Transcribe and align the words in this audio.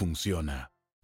funciona. 0.00 0.72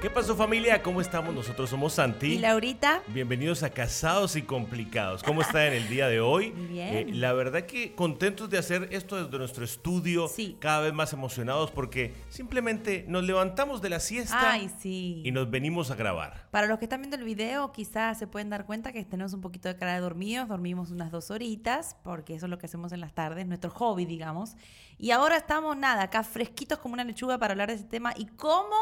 ¿Qué 0.00 0.08
pasó 0.08 0.36
familia? 0.36 0.80
¿Cómo 0.80 1.00
estamos? 1.00 1.34
Nosotros 1.34 1.68
somos 1.68 1.94
Santi. 1.94 2.34
Y 2.34 2.38
Laurita. 2.38 3.02
Bienvenidos 3.08 3.64
a 3.64 3.70
Casados 3.70 4.36
y 4.36 4.42
Complicados. 4.42 5.24
¿Cómo 5.24 5.42
están 5.42 5.62
en 5.62 5.72
el 5.72 5.88
día 5.88 6.06
de 6.06 6.20
hoy? 6.20 6.50
Bien. 6.70 6.94
Eh, 6.94 7.06
la 7.14 7.32
verdad 7.32 7.66
que 7.66 7.96
contentos 7.96 8.48
de 8.48 8.58
hacer 8.58 8.90
esto 8.92 9.20
desde 9.24 9.36
nuestro 9.38 9.64
estudio. 9.64 10.28
Sí. 10.28 10.56
Cada 10.60 10.82
vez 10.82 10.92
más 10.92 11.12
emocionados 11.12 11.72
porque 11.72 12.14
simplemente 12.28 13.06
nos 13.08 13.24
levantamos 13.24 13.82
de 13.82 13.90
la 13.90 13.98
siesta 13.98 14.52
Ay, 14.52 14.70
sí. 14.78 15.20
y 15.24 15.32
nos 15.32 15.50
venimos 15.50 15.90
a 15.90 15.96
grabar. 15.96 16.46
Para 16.52 16.68
los 16.68 16.78
que 16.78 16.84
están 16.84 17.00
viendo 17.00 17.16
el 17.16 17.24
video, 17.24 17.72
quizás 17.72 18.20
se 18.20 18.28
pueden 18.28 18.50
dar 18.50 18.66
cuenta 18.66 18.92
que 18.92 19.04
tenemos 19.04 19.32
un 19.32 19.40
poquito 19.40 19.68
de 19.68 19.76
cara 19.76 19.94
de 19.94 20.00
dormidos. 20.00 20.46
Dormimos 20.46 20.92
unas 20.92 21.10
dos 21.10 21.32
horitas, 21.32 21.96
porque 22.04 22.36
eso 22.36 22.46
es 22.46 22.50
lo 22.50 22.58
que 22.58 22.66
hacemos 22.66 22.92
en 22.92 23.00
las 23.00 23.14
tardes, 23.14 23.48
nuestro 23.48 23.72
hobby, 23.72 24.04
digamos. 24.04 24.54
Y 24.96 25.10
ahora 25.10 25.36
estamos, 25.36 25.76
nada, 25.76 26.04
acá 26.04 26.22
fresquitos 26.22 26.78
como 26.78 26.94
una 26.94 27.02
lechuga 27.02 27.36
para 27.38 27.50
hablar 27.50 27.66
de 27.70 27.74
ese 27.74 27.84
tema. 27.84 28.14
¿Y 28.16 28.26
cómo 28.26 28.76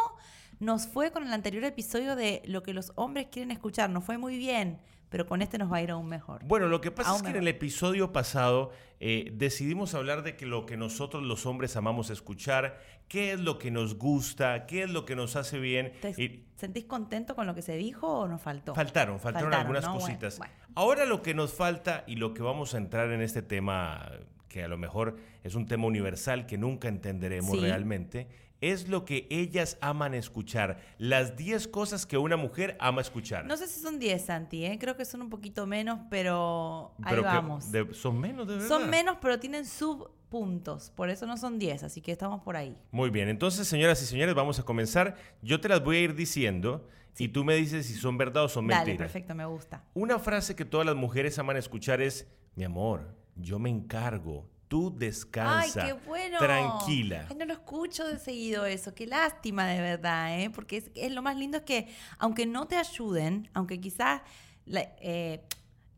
nos 0.60 0.86
fue 0.86 1.10
con 1.10 1.26
el 1.26 1.32
anterior 1.32 1.64
episodio 1.64 2.16
de 2.16 2.42
lo 2.46 2.62
que 2.62 2.72
los 2.72 2.92
hombres 2.96 3.26
quieren 3.30 3.50
escuchar? 3.50 3.90
Nos 3.90 4.04
fue 4.04 4.18
muy 4.18 4.36
bien, 4.38 4.78
pero 5.08 5.26
con 5.26 5.42
este 5.42 5.58
nos 5.58 5.70
va 5.72 5.76
a 5.78 5.82
ir 5.82 5.90
aún 5.90 6.08
mejor. 6.08 6.42
Bueno, 6.44 6.66
lo 6.68 6.80
que 6.80 6.90
pasa 6.90 7.10
Aún 7.10 7.18
es 7.18 7.22
que 7.24 7.30
en 7.30 7.36
el 7.36 7.48
episodio 7.48 8.12
pasado 8.12 8.70
eh, 8.98 9.30
decidimos 9.34 9.94
hablar 9.94 10.22
de 10.22 10.36
que 10.36 10.46
lo 10.46 10.64
que 10.66 10.76
nosotros 10.76 11.22
los 11.22 11.44
hombres 11.46 11.76
amamos 11.76 12.10
escuchar, 12.10 12.80
qué 13.08 13.32
es 13.32 13.40
lo 13.40 13.58
que 13.58 13.70
nos 13.70 13.96
gusta, 13.98 14.66
qué 14.66 14.82
es 14.84 14.90
lo 14.90 15.04
que 15.04 15.14
nos 15.14 15.36
hace 15.36 15.58
bien. 15.58 15.92
¿Te 16.00 16.10
Y- 16.20 16.46
sentís 16.56 16.84
contento 16.86 17.36
con 17.36 17.46
lo 17.46 17.54
que 17.54 17.62
se 17.62 17.76
dijo 17.76 18.06
o 18.20 18.26
nos 18.28 18.40
faltó? 18.40 18.74
Faltaron, 18.74 19.20
faltaron, 19.20 19.50
Faltaron, 19.50 19.54
algunas 19.66 19.84
¿no? 19.84 19.90
Bueno, 19.92 20.06
cositas. 20.06 20.38
bueno. 20.38 20.52
Ahora 20.74 21.04
lo 21.04 21.22
que 21.22 21.34
nos 21.34 21.52
falta 21.52 22.02
y 22.06 22.16
lo 22.16 22.32
que 22.34 22.42
vamos 22.42 22.74
a 22.74 22.78
entrar 22.78 23.10
en 23.12 23.20
este 23.20 23.42
tema, 23.42 24.10
que 24.48 24.64
a 24.64 24.68
lo 24.68 24.78
mejor 24.78 25.16
es 25.44 25.54
un 25.54 25.66
tema 25.66 25.84
universal 25.86 26.46
que 26.46 26.56
nunca 26.58 26.88
entenderemos 26.88 27.52
Sí. 27.52 27.60
realmente, 27.60 28.26
es 28.60 28.88
lo 28.88 29.04
que 29.04 29.26
ellas 29.30 29.76
aman 29.80 30.14
escuchar. 30.14 30.78
Las 30.98 31.36
10 31.36 31.68
cosas 31.68 32.06
que 32.06 32.16
una 32.18 32.36
mujer 32.36 32.76
ama 32.80 33.00
escuchar. 33.02 33.44
No 33.44 33.56
sé 33.56 33.66
si 33.66 33.80
son 33.80 33.98
10, 33.98 34.24
Santi, 34.24 34.64
¿eh? 34.64 34.78
creo 34.80 34.96
que 34.96 35.04
son 35.04 35.22
un 35.22 35.30
poquito 35.30 35.66
menos, 35.66 36.00
pero 36.10 36.94
ahí 37.02 37.10
Pero 37.10 37.22
vamos. 37.22 37.70
de- 37.70 37.92
son 37.94 38.18
menos, 38.18 38.46
de 38.46 38.54
verdad. 38.54 38.68
Son 38.68 38.88
menos, 38.90 39.18
pero 39.20 39.38
tienen 39.38 39.64
subpuntos, 39.66 40.90
por 40.90 41.10
eso 41.10 41.26
no 41.26 41.36
son 41.36 41.58
10, 41.58 41.82
así 41.84 42.00
que 42.00 42.12
estamos 42.12 42.42
por 42.42 42.56
ahí. 42.56 42.76
Muy 42.90 43.10
bien, 43.10 43.28
entonces 43.28 43.66
señoras 43.68 44.02
y 44.02 44.06
señores, 44.06 44.34
vamos 44.34 44.58
a 44.58 44.62
comenzar. 44.62 45.16
Yo 45.42 45.60
te 45.60 45.68
las 45.68 45.82
voy 45.84 45.96
a 45.96 46.00
ir 46.00 46.14
diciendo 46.14 46.88
y 47.18 47.28
tú 47.28 47.44
me 47.44 47.54
dices 47.56 47.86
si 47.86 47.94
son 47.94 48.18
verdad 48.18 48.44
o 48.44 48.48
son 48.48 48.66
Dale, 48.66 48.86
mentiras. 48.86 48.98
perfecto, 49.12 49.34
me 49.34 49.44
gusta. 49.46 49.84
Una 49.94 50.18
frase 50.18 50.54
que 50.56 50.64
todas 50.64 50.86
las 50.86 50.96
mujeres 50.96 51.38
aman 51.38 51.56
escuchar 51.56 52.00
es, 52.00 52.26
mi 52.54 52.64
amor, 52.64 53.14
yo 53.36 53.58
me 53.58 53.70
encargo, 53.70 54.48
tú 54.68 54.92
descansa, 54.96 55.82
Ay, 55.84 55.88
qué 55.88 55.92
bueno. 56.06 56.38
tranquila. 56.38 57.26
Ay, 57.28 57.36
no 57.36 57.44
lo 57.44 57.52
escucho 57.52 58.06
de 58.06 58.18
seguido 58.18 58.66
eso. 58.66 58.94
Qué 58.94 59.06
lástima 59.06 59.66
de 59.66 59.80
verdad, 59.80 60.40
¿eh? 60.40 60.50
Porque 60.50 60.78
es, 60.78 60.90
es 60.94 61.12
lo 61.12 61.22
más 61.22 61.36
lindo 61.36 61.58
es 61.58 61.64
que, 61.64 61.88
aunque 62.18 62.46
no 62.46 62.66
te 62.66 62.76
ayuden, 62.76 63.48
aunque 63.54 63.80
quizás 63.80 64.22
la- 64.64 64.88
eh, 65.00 65.42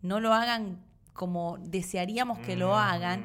no 0.02 0.20
lo 0.20 0.32
hagan 0.34 0.84
como 1.12 1.58
desearíamos 1.58 2.38
que 2.40 2.54
lo 2.56 2.76
hagan, 2.76 3.24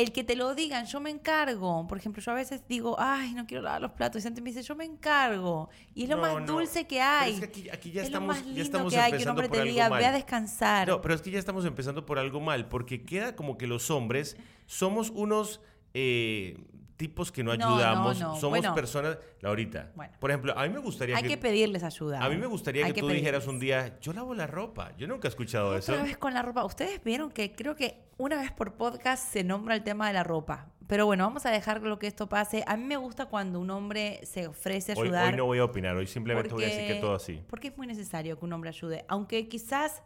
el 0.00 0.12
que 0.12 0.22
te 0.24 0.36
lo 0.36 0.54
digan, 0.54 0.86
yo 0.86 1.00
me 1.00 1.10
encargo. 1.10 1.86
Por 1.88 1.98
ejemplo, 1.98 2.22
yo 2.22 2.30
a 2.30 2.34
veces 2.34 2.62
digo, 2.68 2.96
ay, 2.98 3.34
no 3.34 3.46
quiero 3.46 3.62
lavar 3.64 3.80
los 3.82 3.90
platos. 3.92 4.20
Y 4.20 4.22
Santi 4.22 4.40
me 4.40 4.50
dice, 4.50 4.62
yo 4.62 4.76
me 4.76 4.84
encargo. 4.84 5.68
Y 5.94 6.04
es 6.04 6.08
lo 6.08 6.16
No, 6.16 6.22
más 6.22 6.34
no. 6.40 6.46
dulce 6.46 6.86
que 6.86 6.96
Pero 6.96 7.04
hay. 7.10 7.32
es 7.34 7.38
que 7.40 7.44
aquí- 7.46 7.70
aquí 7.70 7.90
ya 7.90 8.02
es 8.02 8.06
estamos- 8.06 8.36
lo 8.38 8.44
más 8.44 8.54
ya 8.54 8.62
estamos 8.62 8.92
que 8.92 8.98
hay 9.00 9.12
que 9.12 9.22
un 9.24 9.28
hombre 9.30 9.48
por 9.48 9.56
te 9.56 9.62
algo 9.62 9.72
diga, 9.72 9.88
mal. 9.90 9.98
ve 9.98 10.06
a 10.06 10.12
descansar. 10.12 10.86
No, 10.88 11.00
pero 11.00 11.14
es 11.14 11.20
que 11.22 11.30
ya 11.32 11.38
estamos 11.38 11.64
empezando 11.64 12.06
por 12.06 12.18
algo 12.18 12.40
mal, 12.40 12.68
porque 12.68 13.04
queda 13.04 13.34
como 13.34 13.58
que 13.58 13.66
los 13.66 13.90
hombres 13.90 14.36
somos 14.66 15.10
unos 15.10 15.60
eh, 15.94 16.58
tipos 16.98 17.32
que 17.32 17.42
no 17.42 17.52
ayudamos, 17.52 18.20
no. 18.20 18.36
somos 18.36 18.58
Bueno. 18.58 18.74
personas, 18.74 19.16
Laurita, 19.40 19.92
Bueno. 19.94 20.12
por 20.18 20.30
ejemplo, 20.30 20.52
a 20.58 20.64
mí 20.64 20.68
me 20.68 20.80
gustaría 20.80 21.16
hay 21.16 21.22
que, 21.22 21.38
pedirles 21.38 21.82
ayuda. 21.84 22.22
a 22.22 22.28
mí 22.28 22.36
me 22.36 22.46
gustaría 22.46 22.84
que, 22.86 22.92
tú 22.92 23.06
pedirles. 23.06 23.16
dijeras 23.22 23.46
un 23.46 23.58
día, 23.58 23.98
yo 24.00 24.12
lavo 24.12 24.34
la 24.34 24.46
ropa, 24.46 24.94
yo 24.98 25.06
nunca 25.06 25.28
he 25.28 25.30
escuchado 25.30 25.76
eso. 25.76 25.92
Otra 25.92 26.04
vez 26.04 26.18
con 26.18 26.34
la 26.34 26.42
ropa. 26.42 26.64
Ustedes 26.64 27.02
vieron 27.02 27.30
que 27.30 27.52
creo 27.54 27.74
que 27.76 28.02
una 28.18 28.36
vez 28.36 28.50
por 28.52 28.74
podcast 28.74 29.32
se 29.32 29.44
nombra 29.44 29.74
el 29.76 29.82
tema 29.84 30.08
de 30.08 30.12
la 30.12 30.24
ropa. 30.24 30.66
Pero 30.88 31.06
bueno, 31.06 31.24
vamos 31.24 31.46
a 31.46 31.50
dejar 31.50 31.82
lo 31.82 31.98
que 31.98 32.06
esto 32.06 32.28
pase. 32.28 32.64
A 32.66 32.76
mí 32.76 32.84
me 32.84 32.96
gusta 32.96 33.26
cuando 33.26 33.60
un 33.60 33.70
hombre 33.70 34.20
se 34.24 34.46
ofrece 34.48 34.92
a 34.92 35.00
ayudar. 35.00 35.30
hoy 35.30 35.36
no 35.36 35.44
voy 35.44 35.58
a 35.58 35.64
opinar, 35.64 35.94
hoy 35.96 36.06
simplemente 36.06 36.52
voy 36.52 36.64
a 36.64 36.66
decir 36.66 36.86
que 36.88 36.94
todo 37.00 37.14
así. 37.14 37.42
Porque 37.46 37.68
es 37.68 37.76
muy 37.76 37.86
necesario 37.86 38.38
que 38.38 38.44
un 38.44 38.52
hombre 38.54 38.70
ayude. 38.70 39.04
Aunque 39.06 39.48
quizás 39.48 40.02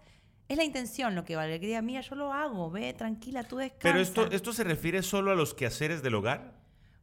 es 0.48 0.56
la 0.58 0.64
intención 0.64 1.14
lo 1.14 1.24
que 1.24 1.36
vale. 1.36 1.58
Que 1.60 1.68
diga, 1.68 1.80
mira, 1.80 2.00
yo 2.02 2.16
lo 2.16 2.32
hago, 2.32 2.70
ve, 2.70 2.92
tranquila, 2.92 3.44
tú 3.44 3.56
descansa. 3.56 3.80
Pero 3.82 4.00
esto, 4.00 4.30
esto 4.30 4.52
se 4.52 4.64
refiere 4.64 5.02
solo 5.02 5.30
a 5.30 5.34
los 5.34 5.54
quehaceres 5.54 6.02
del 6.02 6.16
hogar. 6.16 6.60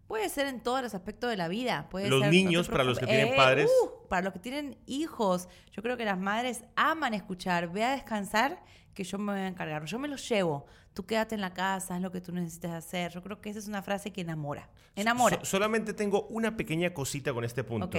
Puede 0.09 0.27
ser 0.29 0.47
en 0.47 0.59
todos 0.61 0.81
los 0.81 0.95
aspectos 0.95 1.29
de 1.29 1.37
la 1.37 1.47
vida. 1.47 1.87
Puede 1.91 2.09
Los 2.09 2.21
ser- 2.23 2.31
niños, 2.31 2.67
para 2.67 2.83
los 2.83 2.97
que 2.97 3.05
tienen 3.05 3.35
padres. 3.35 3.69
uh, 3.83 4.07
para 4.09 4.23
los 4.23 4.33
que 4.33 4.39
tienen 4.39 4.75
hijos. 4.87 5.47
Yo 5.71 5.83
creo 5.83 5.97
que 5.97 6.03
las 6.03 6.17
madres 6.17 6.63
aman 6.75 7.13
escuchar. 7.13 7.71
Ve 7.71 7.83
a 7.85 7.91
descansar 7.91 8.61
que 8.95 9.03
yo 9.03 9.19
me 9.19 9.33
voy 9.33 9.41
a 9.41 9.47
encargar. 9.47 9.85
Yo 9.85 9.99
me 9.99 10.07
lo 10.07 10.15
llevo. 10.15 10.65
Tú 10.95 11.05
quédate 11.05 11.35
en 11.35 11.41
la 11.41 11.53
casa, 11.53 11.93
haz 11.95 12.01
lo 12.01 12.11
que 12.11 12.21
tú 12.21 12.31
necesites 12.33 12.71
hacer. 12.71 13.11
Yo 13.11 13.21
creo 13.21 13.39
que 13.39 13.51
esa 13.51 13.59
es 13.59 13.67
una 13.67 13.83
frase 13.83 14.11
que 14.11 14.21
enamora. 14.21 14.67
Enamora. 14.95 15.37
So- 15.41 15.45
solamente 15.45 15.93
tengo 15.93 16.23
una 16.29 16.57
pequeña 16.57 16.91
cosita 16.91 17.31
con 17.31 17.43
este 17.45 17.63
punto. 17.63 17.95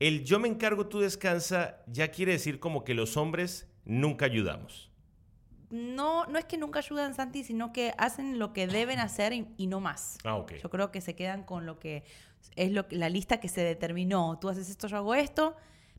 El 0.00 0.24
yo 0.24 0.40
me 0.40 0.48
encargo, 0.48 0.88
tú 0.88 0.98
descansa, 0.98 1.82
ya 1.86 2.08
quiere 2.08 2.32
decir 2.32 2.58
como 2.58 2.82
que 2.82 2.94
los 2.94 3.16
hombres 3.16 3.68
nunca 3.84 4.24
ayudamos. 4.26 4.87
No, 5.70 6.24
no 6.26 6.38
es 6.38 6.44
que 6.46 6.56
nunca 6.58 6.78
ayudan, 6.78 7.14
Santi, 7.14 7.44
sino 7.44 7.72
que 7.72 7.92
hacen 7.98 8.38
lo 8.38 8.52
que 8.52 8.66
deben 8.66 8.98
hacer 9.00 9.32
y, 9.32 9.46
y 9.56 9.66
no 9.66 9.80
más. 9.80 10.18
Ah. 10.24 10.44
Yo 10.62 10.70
creo 10.70 10.90
que 10.90 11.00
se 11.00 11.14
quedan 11.14 11.42
con 11.44 11.66
lo 11.66 11.78
que 11.78 12.04
es 12.56 12.70
lo 12.72 12.88
que- 12.88 12.96
la 12.96 13.08
lista 13.08 13.38
que 13.40 13.48
se 13.48 13.62
determinó. 13.62 14.38
Tú 14.40 14.48
haces 14.48 14.68
esto, 14.70 14.86
yo 14.88 14.96
hago 14.96 15.14
esto, 15.14 15.54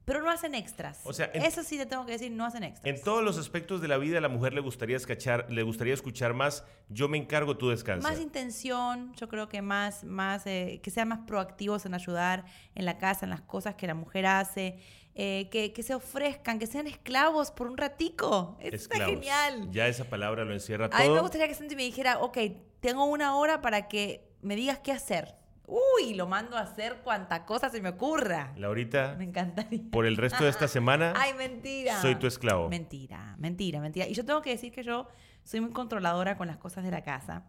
pero 0.06 0.22
no 0.24 0.32
hacen 0.32 0.56
extras. 0.56 1.02
O 1.04 1.14
sea, 1.14 1.30
en- 1.34 1.44
Eso 1.44 1.62
sí 1.64 1.78
te 1.78 1.86
tengo 1.86 2.06
que 2.06 2.14
decir, 2.14 2.32
no 2.32 2.44
hacen 2.46 2.64
extras. 2.64 2.86
En 2.96 3.02
todos 3.04 3.24
los 3.24 3.38
aspectos 3.38 3.80
de 3.82 3.88
la 3.88 3.98
vida 3.98 4.18
a 4.18 4.22
la 4.22 4.30
mujer 4.30 4.54
le 4.54 4.62
gustaría 4.62 4.98
escuchar, 4.98 5.46
le 5.52 5.62
gustaría 5.62 5.94
escuchar 5.94 6.34
más, 6.34 6.64
yo 6.90 7.08
me 7.08 7.18
encargo, 7.20 7.56
tú 7.58 7.70
descansa. 7.70 8.08
Más 8.10 8.20
intención, 8.20 9.14
yo 9.16 9.30
creo 9.30 9.48
que 9.50 9.62
más, 9.62 10.04
más 10.04 10.48
eh, 10.48 10.80
que 10.82 10.90
sean 10.90 11.10
más 11.10 11.20
proactivos 11.28 11.86
en 11.86 11.94
ayudar 11.94 12.46
en 12.74 12.86
la 12.86 12.98
casa, 12.98 13.26
en 13.26 13.30
las 13.30 13.42
cosas 13.42 13.76
que 13.76 13.86
la 13.86 13.94
mujer 13.94 14.26
hace, 14.26 14.80
eh, 15.16 15.50
que, 15.52 15.74
que 15.74 15.84
se 15.84 15.94
ofrezcan, 15.96 16.60
que 16.60 16.68
sean 16.68 16.88
esclavos 16.88 17.52
por 17.52 17.68
un 17.68 17.78
ratico. 17.78 18.58
Eso 18.62 18.76
está 18.76 19.06
genial. 19.06 19.70
Ya 19.72 19.88
esa 19.88 20.06
palabra 20.06 20.46
lo 20.46 20.54
encierra 20.54 20.86
A 20.86 20.98
mí 21.00 21.04
me 21.04 21.08
todo. 21.10 21.22
gustaría 21.22 21.48
que 21.48 21.56
Santi 21.56 21.76
me 21.76 21.84
dijera, 21.84 22.20
ok, 22.20 22.38
tengo 22.80 23.06
una 23.06 23.36
hora 23.36 23.62
para 23.62 23.88
que 23.88 24.30
me 24.42 24.56
digas 24.56 24.80
qué 24.80 24.92
hacer. 24.92 25.36
Uy, 25.66 26.16
lo 26.16 26.26
mando 26.26 26.58
a 26.58 26.62
hacer 26.62 26.98
cuanta 27.04 27.46
cosa 27.46 27.70
se 27.70 27.80
me 27.82 27.90
ocurra. 27.90 28.54
Laurita, 28.58 29.16
Me 29.20 29.26
encantaría. 29.26 29.82
por 29.92 30.06
el 30.08 30.18
resto 30.18 30.44
de 30.44 30.50
esta 30.50 30.68
semana, 30.70 31.14
Ay, 31.16 31.34
mentira. 31.34 32.02
soy 32.02 32.16
tu 32.16 32.26
esclavo. 32.26 32.70
Mentira, 32.70 33.36
mentira, 33.38 33.80
mentira. 33.80 34.08
Y 34.08 34.14
yo 34.16 34.26
tengo 34.26 34.42
que 34.42 34.50
decir 34.52 34.72
que 34.72 34.82
yo 34.84 35.08
soy 35.44 35.62
muy 35.62 35.72
controladora 35.72 36.38
con 36.38 36.48
las 36.48 36.58
cosas 36.58 36.84
de 36.84 36.92
la 36.92 37.04
casa. 37.04 37.44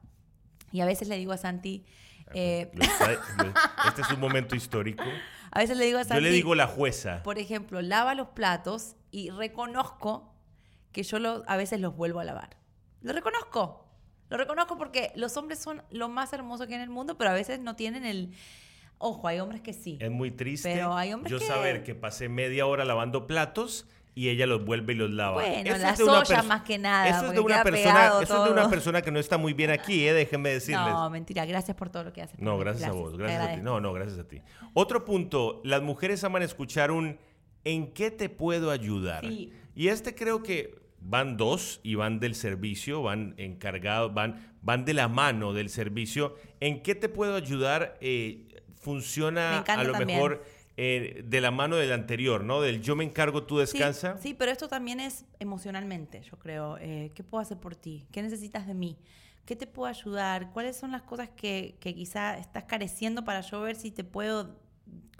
Y 0.73 0.81
a 0.81 0.85
veces 0.87 1.09
le 1.09 1.17
digo 1.17 1.33
a 1.33 1.39
Santi, 1.39 1.85
eh, 2.35 2.71
este 3.87 4.03
es 4.03 4.11
un 4.11 4.21
momento 4.21 4.55
histórico. 4.57 5.05
a 5.51 5.59
veces 5.61 5.77
le 5.77 5.85
digo 5.87 5.99
a 5.99 6.03
Yo 6.03 6.09
Santi, 6.09 6.23
le 6.25 6.31
digo 6.31 6.55
la 6.55 6.67
jueza. 6.67 7.23
por 7.23 7.39
ejemplo, 7.39 7.83
lava 7.83 8.15
los 8.15 8.29
platos 8.29 8.97
y 9.11 9.31
reconozco 9.31 10.33
que 10.93 11.03
yo 11.03 11.19
lo- 11.19 11.45
a 11.47 11.57
veces 11.57 11.81
los 11.81 11.97
vuelvo 11.97 12.21
a 12.21 12.25
lavar. 12.25 12.57
Lo 13.03 13.13
reconozco. 13.13 13.87
Lo 14.29 14.37
reconozco 14.37 14.79
porque 14.79 15.11
los 15.17 15.37
hombres 15.37 15.59
son 15.59 15.83
lo 15.91 16.09
más 16.09 16.33
hermoso 16.33 16.67
que 16.67 16.75
hay 16.75 16.77
en 16.77 16.83
el 16.83 16.91
mundo, 16.91 17.19
pero 17.19 17.31
a 17.31 17.35
veces 17.35 17.59
no 17.61 17.75
tienen 17.77 18.05
el... 18.05 18.33
Ojo, 18.99 19.27
hay 19.27 19.41
hombres 19.41 19.61
que 19.63 19.73
sí. 19.73 19.97
Es 20.01 20.11
muy 20.11 20.31
triste 20.31 20.73
Pero 20.75 20.95
hay 20.95 21.13
hombres 21.15 21.31
yo 21.33 21.39
que- 21.39 21.47
saber 21.47 21.83
que 21.83 21.95
pasé 21.95 22.29
media 22.29 22.67
hora 22.67 22.85
lavando 22.85 23.27
platos 23.27 23.89
y 24.15 24.29
ella 24.29 24.47
los 24.47 24.65
vuelve 24.65 24.93
y 24.93 24.97
los 24.97 25.11
lava. 25.11 25.35
Bueno, 25.35 25.71
Eso 25.71 25.79
las 25.79 25.93
es 25.93 25.99
de 25.99 26.05
una 26.05 26.13
ollas 26.19 26.31
perso- 26.45 26.47
más 26.49 26.63
que 26.63 26.79
nada, 26.79 27.09
Eso 27.09 27.27
es 27.27 27.33
de 27.33 27.41
una 27.41 27.63
persona, 27.63 28.07
eso 28.23 28.39
es 28.39 28.45
de 28.45 28.51
una 28.53 28.69
persona 28.69 29.03
que 29.03 29.11
no 29.11 29.19
está 29.21 29.39
muy 29.39 29.53
bien 29.53 29.71
aquí, 29.71 30.07
eh, 30.07 30.13
déjenme 30.13 30.51
decirles. 30.51 30.91
No, 30.93 31.09
mentira. 31.11 31.45
Gracias 31.47 31.77
por 31.77 31.91
todo 31.91 32.05
lo 32.05 32.13
que 32.13 32.23
haces. 32.23 32.39
No, 32.41 32.59
gracias, 32.59 32.89
a 32.91 32.93
vos, 32.93 33.17
gracias 33.17 33.49
a 33.49 33.55
ti. 33.55 33.61
No, 33.63 33.81
no, 33.81 33.93
gracias 33.93 34.19
a 34.19 34.27
ti. 34.29 34.43
Otro 34.75 35.05
punto, 35.05 35.61
las 35.65 35.83
mujeres 35.83 36.23
aman 36.25 36.43
escuchar 36.43 36.91
un 36.91 37.19
¿en 37.65 37.93
qué 37.93 38.11
te 38.11 38.29
puedo 38.29 38.71
ayudar? 38.71 39.25
Sí. 39.27 39.53
Y 39.75 39.89
este 39.89 40.15
creo 40.15 40.43
que 40.43 40.75
van 40.99 41.37
dos 41.37 41.81
y 41.83 41.95
van 41.95 42.21
del 42.21 42.35
servicio, 42.35 43.03
van 43.03 43.35
encargados, 43.39 44.13
van, 44.13 44.55
van 44.61 44.85
de 44.85 44.93
la 44.95 45.09
mano 45.09 45.53
del 45.53 45.71
servicio. 45.71 46.37
¿En 46.61 46.83
qué 46.83 46.95
te 46.95 47.09
puedo 47.09 47.37
ayudar? 47.37 47.97
Eh, 48.01 48.47
funciona 48.81 49.59
a 49.61 49.85
lo 49.85 49.93
también. 49.93 50.19
mejor 50.19 50.43
eh, 50.83 51.23
de 51.27 51.41
la 51.43 51.51
mano 51.51 51.77
del 51.77 51.93
anterior, 51.93 52.43
¿no? 52.43 52.63
Del 52.63 52.81
yo 52.81 52.97
me 52.97 53.05
encargo, 53.05 53.43
tú 53.43 53.57
Sí, 53.57 53.61
descansa. 53.61 54.17
Sí, 54.17 54.33
pero 54.33 54.51
esto 54.51 54.67
también 54.67 54.99
es 54.99 55.27
emocionalmente, 55.39 56.23
yo 56.23 56.39
creo. 56.39 56.79
Eh, 56.79 57.13
¿Qué 57.15 57.23
puedo 57.23 57.43
hacer 57.43 57.59
por 57.59 57.77
ti? 57.77 58.07
¿Qué 58.11 58.23
necesitas 58.23 58.67
de 58.67 58.73
mí? 58.73 58.97
¿Qué 59.45 59.57
te 59.57 59.67
puedo 59.67 59.91
ayudar? 59.91 60.53
¿Cuáles 60.53 60.79
son 60.79 60.93
las 60.93 61.03
cosas 61.03 61.29
que, 61.37 61.77
que 61.81 61.95
quizá 61.95 62.39
estás 62.39 62.65
careciendo 62.65 63.25
para 63.27 63.43
yo 63.43 63.61
ver 63.61 63.77
si 63.77 63.91
te 63.91 64.05
puedo, 64.05 64.57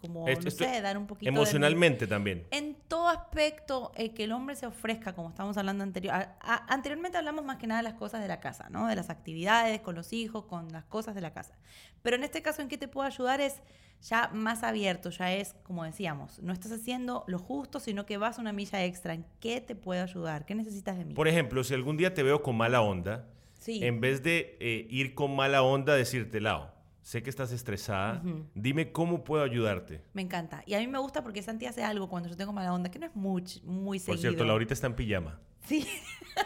como, 0.01 0.27
Esto- 0.27 0.43
no 0.45 0.49
esto- 0.49 0.65
sé, 0.65 0.81
dar 0.81 0.97
un 0.99 1.07
poquito 1.07 1.31
de? 1.31 1.37
Emocionalmente 1.37 2.07
también. 2.07 2.47
En 2.51 2.75
todo 2.89 3.09
aspecto, 3.09 3.93
el 3.97 4.13
que 4.15 4.25
el 4.25 4.33
hombre 4.33 4.57
se 4.57 4.67
ofrezca, 4.67 5.15
como 5.15 5.29
estábamos 5.29 5.57
hablando 5.57 5.85
anterior. 5.85 6.15
a- 6.15 6.37
a- 6.41 6.73
anteriormente 6.73 7.19
hablamos 7.19 7.45
más 7.45 7.57
que 7.59 7.67
nada 7.67 7.81
de 7.83 7.85
las 7.89 7.95
cosas 7.99 8.21
de 8.23 8.29
la 8.29 8.41
casa, 8.41 8.69
¿no? 8.71 8.87
De 8.87 8.97
las 8.97 9.11
actividades 9.11 9.81
con 9.81 9.95
los 9.95 10.13
hijos, 10.13 10.45
con 10.47 10.73
las 10.73 10.85
cosas 10.85 11.15
de 11.15 11.21
la 11.21 11.33
casa. 11.33 11.55
Pero 12.03 12.17
en 12.17 12.25
este 12.25 12.43
caso, 12.43 12.63
¿en 12.63 12.69
qué 12.69 12.79
te 12.79 12.89
puedo 12.89 13.07
ayudar? 13.07 13.41
Es 13.41 13.61
ya 14.03 14.31
más 14.33 14.63
abierto, 14.63 15.11
ya 15.11 15.31
es, 15.35 15.55
como 15.63 15.85
decíamos, 15.85 16.39
no 16.43 16.53
estás 16.55 16.73
haciendo 16.73 17.23
lo 17.27 17.39
justo, 17.39 17.81
sino 17.81 18.07
que 18.07 18.17
vas 18.17 18.39
una 18.39 18.53
milla 18.53 18.83
extra. 18.85 19.13
¿En 19.13 19.27
qué 19.41 19.61
te 19.61 19.75
puedo 19.77 20.03
ayudar? 20.03 20.47
¿Qué 20.47 20.55
necesitas 20.55 20.97
de 20.97 21.05
mí? 21.05 21.13
Por 21.15 21.29
ejemplo, 21.29 21.63
si 21.65 21.75
algún 21.75 21.99
día 21.99 22.15
te 22.15 22.23
veo 22.23 22.43
con 22.43 22.57
mala 22.57 22.81
onda, 22.81 23.27
Sí. 23.59 23.85
en 23.85 24.01
vez 24.01 24.23
de 24.23 24.57
eh, 24.59 24.87
ir 24.89 25.15
con 25.15 25.37
mala 25.37 25.63
onda, 25.63 25.95
decirte, 25.95 26.41
Lao, 26.41 26.73
sé 27.03 27.23
que 27.23 27.31
estás 27.31 27.53
estresada, 27.53 28.23
dime 28.55 28.93
cómo 28.93 29.25
puedo 29.25 29.43
ayudarte. 29.43 30.03
Me 30.13 30.23
encanta. 30.23 30.63
Y 30.67 30.75
a 30.75 30.79
mí 30.79 30.87
me 30.87 30.99
gusta 30.99 31.23
porque 31.23 31.43
Santi 31.43 31.67
hace 31.67 31.83
algo 31.85 32.09
cuando 32.09 32.29
yo 32.29 32.37
tengo 32.37 32.53
mala 32.53 32.73
onda, 32.73 32.91
que 32.91 32.99
no 32.99 33.07
es 33.07 33.15
muy, 33.17 33.43
muy 33.65 33.99
Por 33.99 34.05
seguido. 34.07 34.21
cierto, 34.21 34.45
Laurita 34.45 34.75
está 34.75 34.87
en 34.87 34.95
pijama. 34.95 35.39
Sí. 35.67 35.87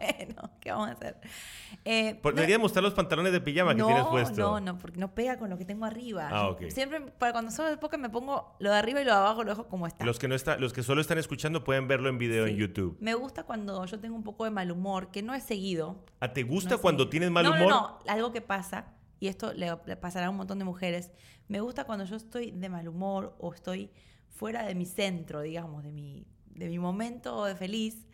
bueno, 0.00 0.50
¿qué 0.60 0.70
vamos 0.70 0.88
a 0.88 0.92
hacer? 0.92 1.20
Eh, 1.84 2.14
Por, 2.22 2.32
no- 2.32 2.36
debería 2.36 2.58
mostrar 2.58 2.82
los 2.82 2.94
pantalones 2.94 3.32
de 3.32 3.40
pijama 3.40 3.74
que 3.74 3.82
tienes 3.82 4.04
puesto. 4.04 4.40
No, 4.40 4.60
no, 4.60 4.78
porque 4.78 4.98
no 4.98 5.14
pega 5.14 5.38
con 5.38 5.50
lo 5.50 5.58
que 5.58 5.64
tengo 5.64 5.84
arriba. 5.84 6.28
Ah, 6.30 6.44
Yo 6.44 6.50
ok. 6.52 6.70
Siempre, 6.70 7.00
para 7.00 7.32
cuando 7.32 7.50
solo 7.50 7.68
de 7.68 7.76
poca 7.76 7.98
me 7.98 8.08
pongo 8.08 8.56
lo 8.60 8.70
de 8.70 8.76
arriba 8.76 9.00
y 9.00 9.04
lo 9.04 9.10
de 9.10 9.16
abajo 9.18 9.44
lo 9.44 9.50
dejo 9.50 9.68
como 9.68 9.86
está. 9.86 10.04
Los 10.04 10.18
que, 10.18 10.28
no 10.28 10.34
está, 10.34 10.56
los 10.56 10.72
que 10.72 10.82
solo 10.82 11.00
están 11.00 11.18
escuchando 11.18 11.62
pueden 11.64 11.88
verlo 11.88 12.08
en 12.08 12.16
video 12.18 12.46
en. 12.46 12.56
YouTube. 12.56 12.96
Me 13.00 13.14
gusta 13.14 13.42
cuando 13.44 13.84
yo 13.84 13.98
tengo 14.00 14.16
un 14.16 14.22
poco 14.24 14.44
de 14.44 14.50
mal 14.50 14.70
humor, 14.70 15.10
que 15.10 15.22
no 15.22 15.34
es 15.34 15.42
seguido. 15.42 16.02
¿A 16.20 16.32
te 16.32 16.42
no 16.44 16.50
gusta 16.50 16.78
cuando 16.78 17.02
seguido. 17.04 17.10
tienes 17.10 17.30
mal 17.30 17.46
humor? 17.46 17.58
No, 17.60 17.68
no, 17.68 17.98
algo 18.08 18.32
que 18.32 18.40
pasa, 18.40 18.86
y 19.24 19.28
esto 19.28 19.54
le, 19.54 19.74
le 19.86 19.96
pasará 19.96 20.26
a 20.26 20.30
un 20.30 20.36
montón 20.36 20.58
de 20.58 20.66
mujeres, 20.66 21.10
me 21.48 21.60
gusta 21.60 21.84
cuando 21.84 22.04
yo 22.04 22.16
estoy 22.16 22.50
de 22.50 22.68
mal 22.68 22.86
humor 22.88 23.34
o 23.38 23.54
estoy 23.54 23.90
fuera 24.28 24.64
de 24.66 24.74
mi 24.74 24.84
centro, 24.84 25.40
digamos, 25.40 25.82
de 25.82 25.92
mi, 25.92 26.26
de 26.46 26.68
mi 26.68 26.78
momento 26.78 27.44
de 27.46 27.54
feliz. 27.56 28.06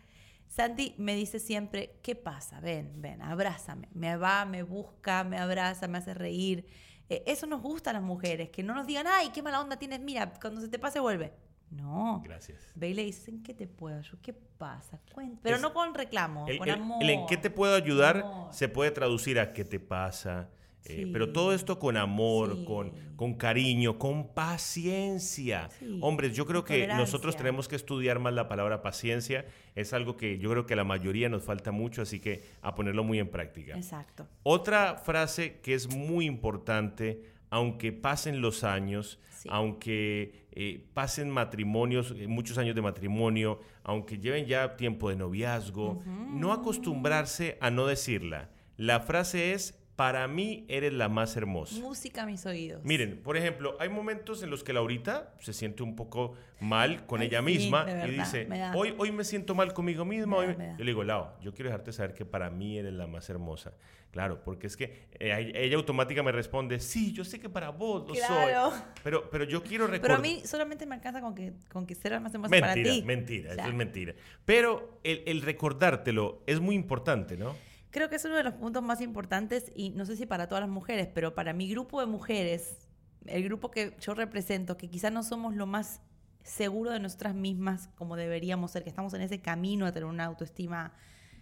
Santi 0.47 0.95
me 0.97 1.13
dice 1.15 1.39
siempre, 1.39 1.99
¿qué 2.01 2.15
pasa? 2.15 2.61
Ven, 2.61 2.93
ven, 3.01 3.21
abrázame. 3.21 3.89
Me 3.93 4.15
va, 4.15 4.45
me 4.45 4.63
busca, 4.63 5.23
me 5.25 5.37
abraza, 5.37 5.87
me 5.89 5.97
hace 5.97 6.13
reír. 6.13 6.65
Eh, 7.09 7.23
eso 7.25 7.45
nos 7.45 7.61
gusta 7.61 7.89
a 7.89 7.93
las 7.93 8.01
mujeres, 8.03 8.49
que 8.49 8.63
no 8.63 8.73
nos 8.73 8.87
digan, 8.87 9.05
ay, 9.07 9.29
qué 9.33 9.41
mala 9.41 9.59
onda 9.59 9.77
tienes, 9.77 9.99
mira, 9.99 10.31
cuando 10.41 10.61
se 10.61 10.69
te 10.69 10.79
pase 10.79 10.99
vuelve. 11.01 11.33
No. 11.71 12.21
Gracias. 12.25 12.71
Ve 12.75 12.89
y 12.89 12.93
le 12.93 13.03
dices, 13.03 13.27
¿en 13.29 13.43
qué 13.43 13.53
te 13.53 13.67
puedo 13.67 13.97
ayudar? 13.97 14.21
¿Qué 14.21 14.33
pasa? 14.33 14.99
Cuenta. 15.13 15.39
Pero 15.43 15.55
Es- 15.57 15.61
no 15.61 15.73
con 15.73 15.93
reclamo, 15.93 16.47
El, 16.47 16.57
con 16.57 16.67
el- 16.69 16.75
amor. 16.75 17.01
el 17.03 17.09
en 17.09 17.25
qué 17.27 17.35
te 17.37 17.49
puedo 17.49 17.75
ayudar 17.75 18.17
Amor. 18.17 18.53
se 18.53 18.67
puede 18.69 18.91
traducir 18.91 19.39
a 19.39 19.51
qué 19.53 19.63
te 19.65 19.79
pasa. 19.79 20.49
Eh, 20.85 21.07
pero 21.13 21.31
todo 21.31 21.53
esto 21.53 21.77
con 21.79 21.95
amor, 21.97 22.55
Sí. 22.57 22.65
con, 22.65 22.91
con 23.15 23.33
cariño, 23.35 23.99
con 23.99 24.33
paciencia. 24.33 25.69
Sí, 25.79 25.99
Hombres, 26.01 26.35
yo 26.35 26.45
creo 26.45 26.63
que 26.63 26.87
nosotros 26.87 27.35
tenemos 27.37 27.67
que 27.67 27.75
estudiar 27.75 28.19
más 28.19 28.33
la 28.33 28.47
palabra 28.47 28.81
paciencia. 28.81 29.45
Es 29.75 29.93
algo 29.93 30.17
que 30.17 30.39
yo 30.39 30.49
creo 30.49 30.65
que 30.65 30.73
a 30.73 30.77
la 30.77 30.83
mayoría 30.83 31.29
nos 31.29 31.43
falta 31.43 31.71
mucho, 31.71 32.01
así 32.01 32.19
que 32.19 32.43
a 32.61 32.73
ponerlo 32.75 33.03
muy 33.03 33.19
en 33.19 33.29
práctica. 33.29 33.75
Exacto. 33.75 34.27
Otra 34.43 34.97
frase 34.97 35.59
que 35.61 35.73
es 35.75 35.93
muy 35.95 36.25
importante, 36.25 37.23
aunque 37.49 37.91
pasen 37.91 38.41
los 38.41 38.63
años, 38.63 39.19
aunque 39.49 40.47
eh, 40.51 40.85
pasen 40.93 41.29
matrimonios, 41.29 42.13
eh, 42.17 42.27
muchos 42.27 42.57
años 42.57 42.75
de 42.75 42.81
matrimonio, 42.81 43.59
aunque 43.83 44.17
lleven 44.17 44.45
ya 44.45 44.77
tiempo 44.77 45.09
de 45.09 45.15
noviazgo, 45.15 46.01
no 46.05 46.53
acostumbrarse 46.53 47.57
a 47.61 47.69
no 47.71 47.85
decirla. 47.85 48.49
La 48.77 48.99
frase 48.99 49.53
es, 49.53 49.77
para 50.01 50.27
mí 50.27 50.65
eres 50.67 50.93
la 50.93 51.09
más 51.09 51.37
hermosa. 51.37 51.75
Música 51.79 52.23
a 52.23 52.25
mis 52.25 52.43
oídos. 52.47 52.83
Miren, 52.83 53.21
por 53.21 53.37
ejemplo, 53.37 53.77
hay 53.79 53.87
momentos 53.87 54.41
en 54.41 54.49
los 54.49 54.63
que 54.63 54.73
Laurita 54.73 55.31
se 55.39 55.53
siente 55.53 55.83
un 55.83 55.95
poco 55.95 56.33
mal 56.59 57.05
con 57.05 57.21
Ay, 57.21 57.27
ella 57.27 57.37
sí, 57.37 57.45
misma 57.45 57.85
de 57.85 57.91
y 57.91 57.95
verdad, 57.95 58.25
dice, 58.33 58.47
hoy, 58.73 58.95
hoy 58.97 59.11
me 59.11 59.23
siento 59.23 59.53
mal 59.53 59.73
conmigo 59.73 60.03
misma. 60.03 60.39
Me 60.39 60.45
da, 60.47 60.51
hoy-". 60.53 60.57
me. 60.57 60.69
Yo 60.71 60.83
le 60.83 60.85
digo, 60.85 61.03
Lau, 61.03 61.27
yo 61.39 61.53
quiero 61.53 61.69
dejarte 61.69 61.93
saber 61.93 62.15
que 62.15 62.25
para 62.25 62.49
mí 62.49 62.79
eres 62.79 62.93
la 62.93 63.05
más 63.05 63.29
hermosa. 63.29 63.73
Claro, 64.09 64.43
porque 64.43 64.65
es 64.65 64.75
que 64.75 65.07
eh, 65.19 65.51
ella 65.53 65.75
automáticamente 65.77 66.31
me 66.33 66.35
responde, 66.35 66.79
sí, 66.79 67.13
yo 67.13 67.23
sé 67.23 67.39
que 67.39 67.47
para 67.47 67.69
vos 67.69 68.07
lo 68.07 68.15
Claro. 68.15 68.71
soy. 68.71 68.81
Pero, 69.03 69.29
pero 69.29 69.43
yo 69.43 69.61
quiero 69.61 69.85
Pero 69.85 69.93
recordar... 69.97 70.17
a 70.17 70.19
mí 70.21 70.41
solamente 70.45 70.87
me 70.87 70.95
alcanza 70.95 71.21
con 71.21 71.35
que, 71.35 71.53
con 71.71 71.85
que 71.85 71.93
sea 71.93 72.19
más 72.19 72.33
hermosa 72.33 72.49
para 72.59 72.73
Mentira, 72.73 72.91
ti. 72.95 73.03
mentira, 73.03 73.53
eso 73.53 73.67
es 73.67 73.73
mentira. 73.75 74.15
Pero 74.45 74.99
el, 75.03 75.21
el 75.27 75.41
recordártelo 75.43 76.41
es 76.47 76.59
muy 76.59 76.73
importante, 76.73 77.37
¿no? 77.37 77.55
Creo 77.91 78.09
que 78.09 78.15
es 78.15 78.25
uno 78.25 78.35
de 78.35 78.43
los 78.43 78.53
puntos 78.53 78.81
más 78.81 79.01
importantes 79.01 79.71
y 79.75 79.89
no 79.91 80.05
sé 80.05 80.15
si 80.15 80.25
para 80.25 80.47
todas 80.47 80.61
las 80.61 80.69
mujeres, 80.69 81.09
pero 81.13 81.35
para 81.35 81.53
mi 81.53 81.69
grupo 81.69 81.99
de 81.99 82.07
mujeres, 82.07 82.77
el 83.25 83.43
grupo 83.43 83.69
que 83.69 83.95
yo 83.99 84.13
represento, 84.13 84.77
que 84.77 84.89
quizás 84.89 85.11
no 85.11 85.23
somos 85.23 85.55
lo 85.55 85.67
más 85.67 86.01
seguro 86.43 86.91
de 86.91 86.99
nosotras 86.99 87.35
mismas 87.35 87.89
como 87.95 88.15
deberíamos 88.15 88.71
ser, 88.71 88.83
que 88.83 88.89
estamos 88.89 89.13
en 89.13 89.21
ese 89.21 89.41
camino 89.41 89.85
a 89.85 89.91
tener 89.91 90.05
una 90.05 90.25
autoestima 90.25 90.93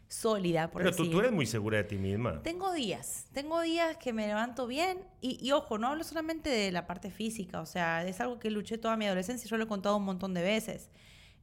sólida, 0.07 0.71
por 0.71 0.81
Pero 0.81 0.95
tú, 0.95 1.09
tú 1.09 1.19
eres 1.19 1.31
muy 1.31 1.45
segura 1.45 1.77
de 1.77 1.83
ti 1.83 1.97
misma. 1.97 2.41
Tengo 2.41 2.73
días, 2.73 3.27
tengo 3.31 3.61
días 3.61 3.95
que 3.97 4.11
me 4.11 4.25
levanto 4.25 4.65
bien 4.65 4.97
y, 5.21 5.37
y 5.45 5.51
ojo, 5.51 5.77
no 5.77 5.87
hablo 5.87 6.03
solamente 6.03 6.49
de 6.49 6.71
la 6.71 6.87
parte 6.87 7.11
física, 7.11 7.61
o 7.61 7.67
sea, 7.67 8.03
es 8.07 8.19
algo 8.19 8.39
que 8.39 8.49
luché 8.49 8.79
toda 8.79 8.97
mi 8.97 9.05
adolescencia, 9.05 9.47
yo 9.47 9.55
lo 9.57 9.65
he 9.65 9.67
contado 9.67 9.95
un 9.97 10.05
montón 10.05 10.33
de 10.33 10.41
veces. 10.41 10.89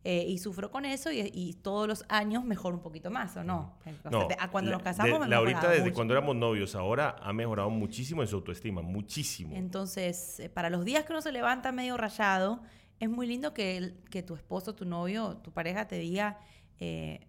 Eh, 0.08 0.24
y 0.28 0.38
sufro 0.38 0.70
con 0.70 0.84
eso 0.84 1.10
y, 1.10 1.18
y 1.34 1.54
todos 1.54 1.88
los 1.88 2.04
años 2.08 2.44
mejoro 2.44 2.76
un 2.76 2.82
poquito 2.82 3.10
más, 3.10 3.36
¿o 3.36 3.42
no? 3.42 3.74
No, 4.08 4.28
de- 4.28 4.36
a 4.38 4.48
cuando 4.52 4.70
la- 4.70 4.76
nos 4.76 4.84
casamos 4.84 5.14
de- 5.14 5.18
me 5.18 5.28
Laurita, 5.28 5.56
mejoraba 5.56 5.72
desde 5.74 5.84
mucho. 5.86 5.94
cuando 5.96 6.14
éramos 6.14 6.36
novios, 6.36 6.74
ahora 6.76 7.16
ha 7.20 7.32
mejorado 7.32 7.70
muchísimo 7.70 8.22
en 8.22 8.28
su 8.28 8.36
autoestima, 8.36 8.82
muchísimo. 8.82 9.56
Entonces, 9.56 10.38
eh, 10.38 10.48
para 10.48 10.70
los 10.70 10.84
días 10.84 11.04
que 11.04 11.12
uno 11.12 11.22
se 11.22 11.32
levanta 11.32 11.72
medio 11.72 11.96
rayado, 11.96 12.62
es 13.00 13.10
muy 13.10 13.26
lindo 13.26 13.52
que, 13.52 13.76
el- 13.78 13.96
que 14.08 14.22
tu 14.22 14.36
esposo, 14.36 14.76
tu 14.76 14.84
novio, 14.84 15.38
tu 15.38 15.50
pareja 15.52 15.88
te 15.88 15.98
diga, 15.98 16.38
eh, 16.78 17.26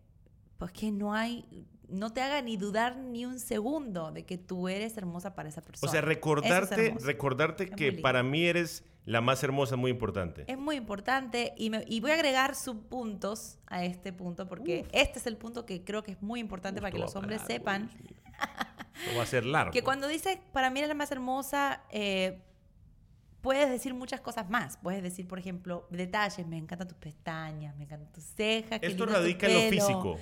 pues 0.60 0.72
que 0.72 0.92
no 0.92 1.14
hay, 1.16 1.66
no 1.90 2.14
te 2.14 2.22
haga 2.22 2.42
ni 2.44 2.58
dudar 2.58 2.96
ni 2.98 3.26
un 3.26 3.40
segundo 3.40 4.12
de 4.12 4.24
que 4.26 4.38
tú 4.38 4.68
eres 4.70 4.96
hermosa 4.98 5.34
para 5.34 5.50
esa 5.50 5.62
persona. 5.62 5.90
O 5.90 5.92
sea, 5.92 6.02
es 6.02 6.06
recordarte, 6.06 6.96
recordarte 7.04 7.64
Es 7.64 7.72
que 7.72 7.92
para 7.94 8.22
mí 8.24 8.46
eres 8.46 8.84
la 9.08 9.22
más 9.22 9.42
hermosa 9.44 9.76
es 9.76 9.80
muy 9.80 9.90
importante. 9.92 10.44
Es 10.48 10.58
muy 10.58 10.76
importante 10.76 11.54
y, 11.58 11.70
me- 11.70 11.84
y 11.88 12.00
voy 12.02 12.12
a 12.12 12.16
agregar 12.16 12.56
subpuntos 12.56 13.58
a 13.68 13.84
este 13.86 14.12
punto 14.14 14.48
porque 14.48 14.86
este 14.92 15.18
es 15.20 15.28
el 15.28 15.38
punto 15.38 15.66
que 15.66 15.84
creo 15.84 16.04
que 16.04 16.12
es 16.12 16.22
muy 16.22 16.40
importante 16.40 16.82
para 16.82 16.92
que 16.92 17.00
los 17.00 17.16
hombres 17.16 17.42
sepan 17.48 17.90
Esto 19.06 19.18
va 19.18 19.24
a 19.24 19.26
ser 19.26 19.46
largo. 19.46 19.72
que 19.72 19.82
cuando 19.82 20.08
dices 20.08 20.38
para 20.52 20.70
mí 20.70 20.80
eres 20.80 20.90
la 20.90 20.94
más 20.96 21.10
hermosa, 21.12 21.84
eh, 21.92 22.42
puedes 23.42 23.70
decir 23.70 23.94
muchas 23.94 24.20
cosas 24.22 24.50
más. 24.50 24.78
Puedes 24.78 25.02
decir, 25.02 25.26
por 25.28 25.40
ejemplo, 25.40 25.88
detalles, 25.90 26.46
me 26.46 26.58
encantan 26.58 26.88
tus 26.90 26.98
pestañas, 26.98 27.76
me 27.78 27.86
encantan 27.86 28.12
tus 28.12 28.26
cejas. 28.26 28.80
Esto 28.82 29.06
radica 29.06 29.48
en 29.48 29.54
lo 29.54 29.60
pelo". 29.62 29.72
físico. 29.72 30.18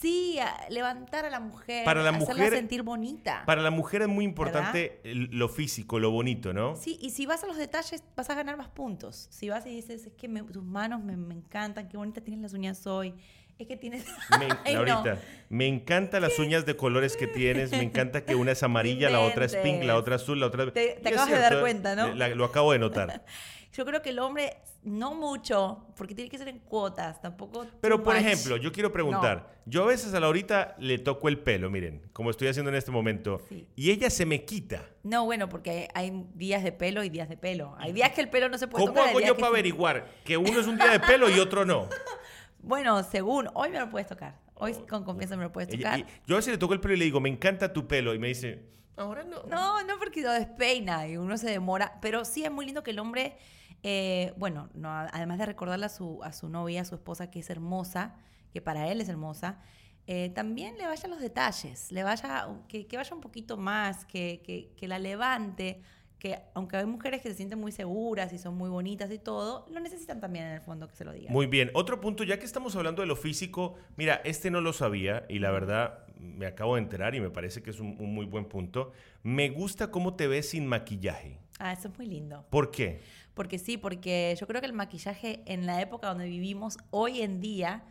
Sí, 0.00 0.38
a- 0.40 0.68
levantar 0.68 1.24
a 1.24 1.30
la 1.30 1.38
mujer, 1.40 1.84
Para 1.84 2.02
la 2.02 2.10
hacerla 2.10 2.34
mujer- 2.34 2.52
sentir 2.54 2.82
bonita. 2.82 3.42
Para 3.46 3.62
la 3.62 3.70
mujer 3.70 4.02
es 4.02 4.08
muy 4.08 4.24
importante 4.24 5.00
lo 5.04 5.48
físico, 5.48 5.98
lo 6.00 6.10
bonito, 6.10 6.52
¿no? 6.52 6.76
Sí, 6.76 6.98
y 7.00 7.10
si 7.10 7.26
vas 7.26 7.44
a 7.44 7.46
los 7.46 7.56
detalles, 7.56 8.02
vas 8.16 8.28
a 8.30 8.34
ganar 8.34 8.56
más 8.56 8.68
puntos. 8.68 9.28
Si 9.30 9.48
vas 9.48 9.64
y 9.66 9.70
dices, 9.70 10.06
es 10.06 10.12
que 10.14 10.28
me- 10.28 10.42
tus 10.42 10.64
manos 10.64 11.02
me, 11.04 11.16
me 11.16 11.34
encantan, 11.34 11.88
qué 11.88 11.96
bonita 11.96 12.20
tienes 12.20 12.42
las 12.42 12.52
uñas 12.52 12.86
hoy. 12.86 13.14
Es 13.58 13.68
que 13.68 13.76
tienes... 13.76 14.04
Me, 14.40 14.48
Ay, 14.64 14.74
no. 14.74 14.84
Laurita, 14.84 15.20
me 15.50 15.68
encantan 15.68 16.22
las 16.22 16.36
uñas 16.38 16.66
de 16.66 16.74
colores 16.74 17.16
que 17.16 17.26
tienes, 17.28 17.70
me 17.70 17.82
encanta 17.82 18.24
que 18.24 18.34
una 18.34 18.52
es 18.52 18.62
amarilla, 18.64 19.08
la 19.10 19.20
otra 19.20 19.44
es 19.44 19.54
pink, 19.56 19.84
la 19.84 19.96
otra 19.96 20.16
azul, 20.16 20.40
la 20.40 20.46
otra... 20.46 20.72
Te- 20.72 20.98
te 21.00 21.08
acabas 21.10 21.30
de 21.30 21.38
dar 21.38 21.60
cuenta, 21.60 21.94
¿no? 21.94 22.12
la- 22.14 22.28
lo 22.30 22.44
acabo 22.46 22.72
de 22.72 22.78
notar. 22.80 23.24
Yo 23.72 23.84
creo 23.84 24.02
que 24.02 24.08
el 24.10 24.18
hombre, 24.18 24.56
no 24.82 25.14
mucho, 25.14 25.86
porque 25.96 26.14
tiene 26.14 26.28
que 26.30 26.38
ser 26.38 26.48
en 26.48 26.58
cuotas, 26.58 27.20
tampoco... 27.20 27.66
Pero, 27.80 28.02
por 28.02 28.14
much. 28.14 28.24
ejemplo, 28.24 28.56
yo 28.56 28.72
quiero 28.72 28.92
preguntar, 28.92 29.60
yo 29.64 29.84
a 29.84 29.86
veces 29.86 30.12
a 30.14 30.20
Laurita 30.20 30.74
le 30.78 30.98
toco 30.98 31.28
el 31.28 31.38
pelo, 31.38 31.70
miren, 31.70 32.02
como 32.12 32.30
estoy 32.30 32.48
haciendo 32.48 32.70
en 32.70 32.76
este 32.76 32.90
momento, 32.90 33.40
Sí. 33.48 33.66
y 33.76 33.90
ella 33.90 34.10
se 34.10 34.26
me 34.26 34.44
quita. 34.44 34.84
No, 35.04 35.24
bueno, 35.24 35.48
porque 35.48 35.88
hay 35.94 36.26
días 36.34 36.64
de 36.64 36.72
pelo 36.72 37.04
y 37.04 37.10
días 37.10 37.28
de 37.28 37.36
pelo. 37.36 37.76
Hay 37.78 37.92
días 37.92 38.10
que 38.10 38.20
el 38.20 38.28
pelo 38.28 38.48
no 38.48 38.58
se 38.58 38.66
puede 38.66 38.84
¿Cómo 38.84 38.94
tocar. 38.94 39.08
hay 39.10 39.16
hago 39.24 39.26
yo 39.26 39.36
para 39.36 39.48
averiguar 39.48 40.06
que 40.24 40.36
uno 40.36 40.58
es 40.60 40.66
un 40.66 40.76
día 40.76 40.90
de 40.90 41.00
pelo 41.00 41.30
y 41.30 41.38
otro 41.38 41.64
no? 41.64 41.88
Bueno, 42.64 43.02
según, 43.02 43.48
hoy 43.54 43.70
me 43.70 43.80
lo 43.80 43.90
puedes 43.90 44.06
tocar. 44.06 44.38
Hoy 44.54 44.74
con 44.88 45.02
confianza 45.04 45.36
me 45.36 45.42
lo 45.44 45.52
puedes 45.52 45.68
tocar. 45.68 46.06
yo 46.26 46.36
a 46.36 46.38
veces 46.38 46.52
le 46.52 46.58
toco 46.58 46.74
el 46.74 46.80
pelo 46.80 46.94
y 46.94 46.96
le 46.98 47.04
digo, 47.06 47.20
me 47.20 47.28
encanta 47.28 47.72
tu 47.72 47.88
pelo, 47.88 48.14
y 48.14 48.20
me 48.20 48.28
dice, 48.28 48.64
ahora 48.96 49.24
no. 49.24 49.42
No, 49.48 49.82
no 49.82 49.98
porque 49.98 50.22
lo 50.22 50.30
despeina 50.32 51.08
y 51.08 51.16
uno 51.16 51.36
se 51.38 51.50
demora, 51.50 51.98
pero 52.00 52.24
sí 52.24 52.44
es 52.44 52.52
muy 52.52 52.64
lindo 52.64 52.84
que 52.84 52.92
el 52.92 53.00
hombre, 53.00 53.36
eh, 53.82 54.32
bueno, 54.36 54.68
no, 54.74 54.90
además 54.90 55.38
de 55.38 55.46
recordarle 55.46 55.86
a 55.86 55.88
su, 55.88 56.22
a 56.22 56.32
su 56.32 56.48
novia, 56.48 56.82
a 56.82 56.84
su 56.84 56.94
esposa, 56.94 57.30
que 57.30 57.40
es 57.40 57.50
hermosa, 57.50 58.14
que 58.52 58.60
para 58.60 58.88
él 58.90 59.00
es 59.00 59.08
hermosa, 59.08 59.60
eh, 60.06 60.30
también 60.30 60.76
le 60.78 60.86
vaya 60.86 61.08
los 61.08 61.20
detalles, 61.20 61.90
le 61.92 62.02
vaya, 62.02 62.48
que, 62.68 62.86
que 62.86 62.96
vaya 62.96 63.14
un 63.14 63.20
poquito 63.20 63.56
más, 63.56 64.04
que, 64.04 64.42
que, 64.44 64.72
que 64.76 64.88
la 64.88 64.98
levante, 64.98 65.80
que 66.18 66.38
aunque 66.54 66.76
hay 66.76 66.86
mujeres 66.86 67.20
que 67.20 67.28
se 67.30 67.34
sienten 67.34 67.58
muy 67.58 67.72
seguras 67.72 68.32
y 68.32 68.38
son 68.38 68.56
muy 68.56 68.70
bonitas 68.70 69.10
y 69.10 69.18
todo, 69.18 69.66
lo 69.70 69.80
necesitan 69.80 70.20
también 70.20 70.46
en 70.46 70.52
el 70.52 70.60
fondo 70.60 70.86
que 70.86 70.94
se 70.94 71.04
lo 71.04 71.12
digan. 71.12 71.32
Muy 71.32 71.46
bien, 71.46 71.70
otro 71.74 72.00
punto, 72.00 72.22
ya 72.22 72.38
que 72.38 72.44
estamos 72.44 72.76
hablando 72.76 73.02
de 73.02 73.08
lo 73.08 73.16
físico, 73.16 73.74
mira, 73.96 74.20
este 74.24 74.50
no 74.50 74.60
lo 74.60 74.72
sabía 74.72 75.24
y 75.28 75.40
la 75.40 75.50
verdad 75.50 76.04
me 76.18 76.46
acabo 76.46 76.76
de 76.76 76.82
enterar 76.82 77.16
y 77.16 77.20
me 77.20 77.30
parece 77.30 77.62
que 77.62 77.70
es 77.70 77.80
un, 77.80 77.96
un 77.98 78.14
muy 78.14 78.26
buen 78.26 78.44
punto. 78.44 78.92
Me 79.24 79.50
gusta 79.50 79.90
cómo 79.90 80.14
te 80.14 80.28
ves 80.28 80.50
sin 80.50 80.66
maquillaje. 80.66 81.40
Ah, 81.58 81.72
eso 81.72 81.88
es 81.88 81.98
muy 81.98 82.06
lindo. 82.06 82.44
¿Por 82.50 82.70
qué? 82.70 83.00
Porque 83.34 83.58
sí, 83.58 83.76
porque 83.78 84.36
yo 84.38 84.46
creo 84.46 84.60
que 84.60 84.66
el 84.66 84.72
maquillaje 84.74 85.42
en 85.46 85.66
la 85.66 85.80
época 85.80 86.08
donde 86.08 86.26
vivimos 86.26 86.76
hoy 86.90 87.22
en 87.22 87.40
día 87.40 87.82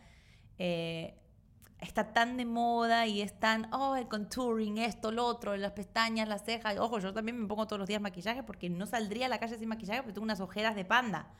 eh, 0.58 1.18
está 1.80 2.12
tan 2.12 2.36
de 2.36 2.44
moda 2.44 3.06
y 3.08 3.22
es 3.22 3.38
tan, 3.40 3.72
oh, 3.74 3.96
el 3.96 4.06
contouring, 4.06 4.78
esto, 4.78 5.10
lo 5.10 5.26
otro, 5.26 5.56
las 5.56 5.72
pestañas, 5.72 6.28
las 6.28 6.44
cejas. 6.44 6.78
Ojo, 6.78 7.00
yo 7.00 7.12
también 7.12 7.40
me 7.40 7.48
pongo 7.48 7.66
todos 7.66 7.80
los 7.80 7.88
días 7.88 8.00
maquillaje 8.00 8.42
porque 8.44 8.70
no 8.70 8.86
saldría 8.86 9.26
a 9.26 9.28
la 9.28 9.38
calle 9.38 9.58
sin 9.58 9.68
maquillaje 9.68 10.00
porque 10.02 10.12
tengo 10.14 10.24
unas 10.24 10.40
ojeras 10.40 10.76
de 10.76 10.84
panda. 10.84 11.30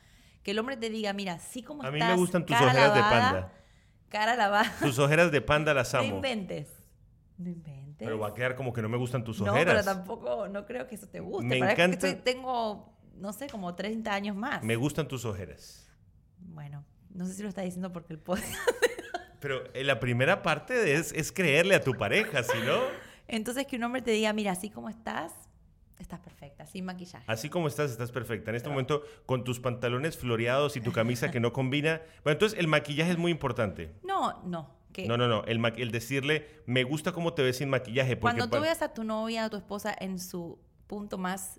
Que 0.42 0.50
el 0.50 0.58
hombre 0.58 0.76
te 0.76 0.90
diga, 0.90 1.12
mira, 1.12 1.38
sí 1.38 1.62
como 1.62 1.84
A 1.84 1.90
mí 1.92 1.98
estás, 1.98 2.10
me 2.10 2.16
gustan 2.16 2.44
tus 2.44 2.56
ojeras 2.56 2.94
de 2.94 3.00
panda. 3.00 3.52
Cara 4.08 4.34
lavada. 4.34 4.72
Tus 4.80 4.98
ojeras 4.98 5.30
de 5.30 5.40
panda 5.40 5.72
las 5.72 5.92
No 5.94 6.00
amo. 6.00 6.16
inventes. 6.16 6.68
No 7.38 7.48
inventes. 7.50 7.82
Pero 7.98 8.18
va 8.18 8.28
a 8.28 8.34
quedar 8.34 8.56
como 8.56 8.72
que 8.72 8.82
no 8.82 8.88
me 8.88 8.96
gustan 8.96 9.22
tus 9.22 9.40
no, 9.40 9.52
ojeras. 9.52 9.74
pero 9.84 9.84
tampoco, 9.96 10.48
no 10.48 10.66
creo 10.66 10.88
que 10.88 10.96
eso 10.96 11.06
te 11.08 11.20
guste. 11.20 11.46
Me 11.46 11.60
que 11.60 11.64
encanta- 11.72 12.08
estoy- 12.08 12.16
tengo, 12.24 12.91
no 13.16 13.32
sé, 13.32 13.48
como 13.48 13.74
30 13.74 14.12
años 14.12 14.36
más. 14.36 14.62
Me 14.62 14.76
gustan 14.76 15.08
tus 15.08 15.24
ojeras. 15.24 15.88
Bueno, 16.38 16.84
no 17.10 17.26
sé 17.26 17.34
si 17.34 17.42
lo 17.42 17.48
está 17.48 17.62
diciendo 17.62 17.92
porque 17.92 18.12
el 18.12 18.18
podcast. 18.18 18.54
Pero 19.40 19.62
en 19.74 19.86
la 19.86 19.98
primera 19.98 20.42
parte 20.42 20.94
es, 20.94 21.12
es 21.12 21.32
creerle 21.32 21.74
a 21.74 21.82
tu 21.82 21.94
pareja, 21.94 22.42
¿sí 22.42 22.58
no? 22.64 22.78
Entonces 23.28 23.66
que 23.66 23.76
un 23.76 23.84
hombre 23.84 24.02
te 24.02 24.12
diga, 24.12 24.32
mira, 24.32 24.52
así 24.52 24.70
como 24.70 24.88
estás, 24.88 25.32
estás 25.98 26.20
perfecta, 26.20 26.66
sin 26.66 26.84
maquillaje. 26.84 27.24
Así 27.26 27.48
como 27.48 27.66
estás, 27.66 27.90
estás 27.90 28.12
perfecta. 28.12 28.50
En 28.50 28.56
este 28.56 28.68
momento, 28.68 29.02
con 29.26 29.42
tus 29.42 29.58
pantalones 29.58 30.16
floreados 30.16 30.76
y 30.76 30.80
tu 30.80 30.92
camisa 30.92 31.30
que 31.30 31.40
no 31.40 31.52
combina. 31.52 32.02
Bueno, 32.22 32.34
entonces 32.34 32.58
el 32.58 32.68
maquillaje 32.68 33.12
es 33.12 33.18
muy 33.18 33.32
importante. 33.32 33.92
No, 34.02 34.42
no. 34.44 34.82
Que 34.92 35.06
No, 35.06 35.16
no, 35.16 35.26
no. 35.26 35.44
El, 35.44 35.64
el 35.78 35.90
decirle, 35.90 36.62
me 36.66 36.84
gusta 36.84 37.12
cómo 37.12 37.34
te 37.34 37.42
ves 37.42 37.56
sin 37.56 37.70
maquillaje. 37.70 38.16
Porque 38.16 38.36
cuando 38.36 38.54
tú 38.54 38.62
veas 38.62 38.82
a 38.82 38.92
tu 38.92 39.04
novia 39.04 39.46
o 39.46 39.50
tu 39.50 39.56
esposa 39.56 39.96
en 39.98 40.18
su 40.18 40.58
punto 40.86 41.18
más 41.18 41.58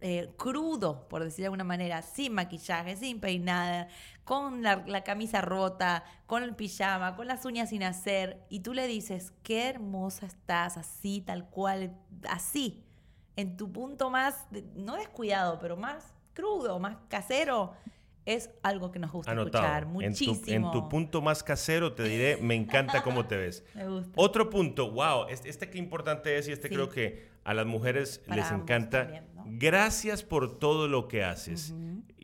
eh, 0.00 0.30
crudo, 0.36 1.08
por 1.08 1.24
decir 1.24 1.42
de 1.42 1.46
alguna 1.46 1.64
manera, 1.64 2.02
sin 2.02 2.32
maquillaje, 2.34 2.96
sin 2.96 3.20
peinada, 3.20 3.88
con 4.24 4.62
la, 4.62 4.84
la 4.86 5.02
camisa 5.04 5.40
rota, 5.40 6.04
con 6.26 6.42
el 6.42 6.54
pijama, 6.54 7.16
con 7.16 7.26
las 7.26 7.44
uñas 7.44 7.70
sin 7.70 7.82
hacer, 7.82 8.44
y 8.48 8.60
tú 8.60 8.74
le 8.74 8.86
dices, 8.86 9.32
qué 9.42 9.68
hermosa 9.68 10.26
estás, 10.26 10.76
así, 10.76 11.20
tal 11.20 11.48
cual, 11.48 11.96
así, 12.28 12.84
en 13.36 13.56
tu 13.56 13.72
punto 13.72 14.10
más, 14.10 14.46
no 14.74 14.96
descuidado, 14.96 15.58
pero 15.58 15.76
más 15.76 16.12
crudo, 16.34 16.78
más 16.78 16.96
casero, 17.08 17.72
es 18.26 18.50
algo 18.62 18.90
que 18.92 18.98
nos 18.98 19.10
gusta 19.10 19.32
Anotado. 19.32 19.64
escuchar 19.64 19.82
En 19.84 19.88
tu, 19.88 19.94
muchísimo. 19.94 20.66
en 20.66 20.70
tu 20.70 20.88
punto 20.90 21.22
más 21.22 21.42
casero 21.42 21.94
te 21.94 22.02
diré, 22.02 22.36
me 22.36 22.54
encanta 22.54 23.02
cómo 23.02 23.26
te 23.26 23.36
ves. 23.38 23.64
Me 23.74 23.88
gusta. 23.88 24.12
Otro 24.16 24.50
punto, 24.50 24.90
wow, 24.90 25.28
este, 25.30 25.48
este 25.48 25.70
qué 25.70 25.78
importante 25.78 26.36
es 26.36 26.46
y 26.46 26.52
este 26.52 26.68
Sí. 26.68 26.74
creo 26.74 26.90
que 26.90 27.26
a 27.44 27.54
las 27.54 27.64
mujeres 27.64 28.18
Para 28.28 28.42
les 28.42 28.52
encanta. 28.52 29.08
Gracias 29.50 30.22
por 30.22 30.58
todo 30.58 30.88
lo 30.88 31.08
que 31.08 31.24
haces. 31.24 31.74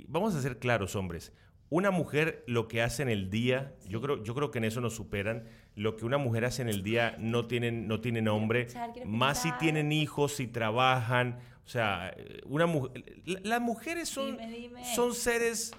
Vamos 0.08 0.34
a 0.34 0.42
ser 0.42 0.58
claros, 0.58 0.94
hombres. 0.96 1.32
Una 1.70 1.90
mujer 1.90 2.44
lo 2.46 2.68
que 2.68 2.82
hace 2.82 3.02
en 3.02 3.08
el 3.08 3.30
día, 3.30 3.74
yo 3.88 4.00
creo, 4.00 4.22
yo 4.22 4.34
creo 4.34 4.50
que 4.50 4.58
en 4.58 4.64
eso 4.64 4.80
nos 4.80 4.94
superan. 4.94 5.44
Lo 5.74 5.96
que 5.96 6.04
una 6.04 6.18
mujer 6.18 6.44
hace 6.44 6.62
en 6.62 6.68
el 6.68 6.82
día 6.84 7.16
no 7.18 7.46
tienen, 7.46 7.88
no 7.88 8.00
tiene 8.00 8.22
nombre. 8.22 8.68
Más 9.06 9.42
si 9.42 9.50
tienen 9.58 9.90
hijos, 9.90 10.34
si 10.36 10.46
trabajan. 10.46 11.40
O 11.64 11.68
sea, 11.68 12.14
una 12.44 12.66
mujer. 12.66 13.22
la- 13.24 13.40
Las 13.42 13.60
mujeres 13.60 14.08
son, 14.08 14.36
Dime, 14.36 14.50
dime. 14.50 14.84
son 14.94 15.14
seres, 15.14 15.72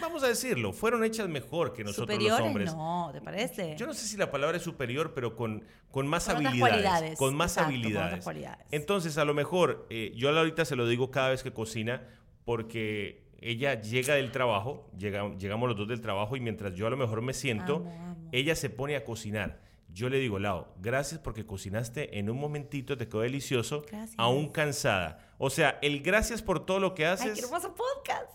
vamos 0.00 0.22
a 0.22 0.28
decirlo, 0.28 0.72
fueron 0.72 1.04
hechas 1.04 1.28
mejor 1.28 1.72
que 1.72 1.84
nosotros 1.84 2.06
Superiores, 2.14 2.38
los 2.40 2.46
hombres. 2.48 2.74
no, 2.74 3.10
¿te 3.12 3.20
parece? 3.20 3.76
Yo 3.76 3.86
no 3.86 3.94
sé 3.94 4.06
si 4.06 4.16
la 4.16 4.30
palabra 4.30 4.56
es 4.56 4.62
superior, 4.62 5.12
pero 5.14 5.34
con, 5.36 5.64
con 5.90 6.06
más 6.06 6.26
Con 6.26 6.36
habilidades. 6.46 6.60
cualidades, 6.60 7.18
Con 7.18 7.34
más 7.36 7.52
exacto, 7.52 7.68
con 7.70 7.74
habilidades. 7.80 8.06
otras 8.08 8.24
cualidades. 8.24 8.66
Entonces, 8.70 9.18
a 9.18 9.24
lo 9.24 9.34
mejor, 9.34 9.86
eh, 9.90 10.12
yo 10.16 10.30
ahorita 10.36 10.64
se 10.64 10.76
lo 10.76 10.86
digo 10.86 11.10
cada 11.10 11.30
vez 11.30 11.42
que 11.42 11.52
cocina, 11.52 12.02
porque 12.44 13.22
ella 13.40 13.80
llega 13.80 14.14
del 14.14 14.32
trabajo, 14.32 14.90
llega- 14.98 15.34
llegamos 15.36 15.68
los 15.68 15.76
dos 15.78 15.88
del 15.88 16.00
trabajo, 16.00 16.36
y 16.36 16.40
mientras 16.40 16.74
yo 16.74 16.86
a 16.86 16.90
lo 16.90 16.96
mejor 16.96 17.22
me 17.22 17.34
siento, 17.34 17.76
Amo, 17.76 17.90
amo. 17.92 18.28
ella 18.32 18.54
se 18.56 18.70
pone 18.70 18.96
a 18.96 19.04
cocinar. 19.04 19.60
Yo 19.90 20.08
le 20.10 20.18
digo, 20.18 20.38
Lau, 20.38 20.66
gracias 20.80 21.18
porque 21.20 21.46
cocinaste 21.46 22.18
en 22.18 22.28
un 22.30 22.38
momentito, 22.38 22.96
te 22.98 23.06
quedó 23.08 23.20
delicioso, 23.20 23.82
Gracias. 23.90 24.14
aún 24.18 24.48
cansada. 24.50 25.26
O 25.38 25.50
sea, 25.50 25.78
el 25.82 26.02
gracias 26.02 26.42
por 26.42 26.64
todo 26.66 26.78
lo 26.78 26.94
que 26.94 27.06
Ay, 27.06 27.12
haces. 27.14 27.38
qué 27.38 27.44
hermoso 27.44 27.74
podcast. 27.74 28.30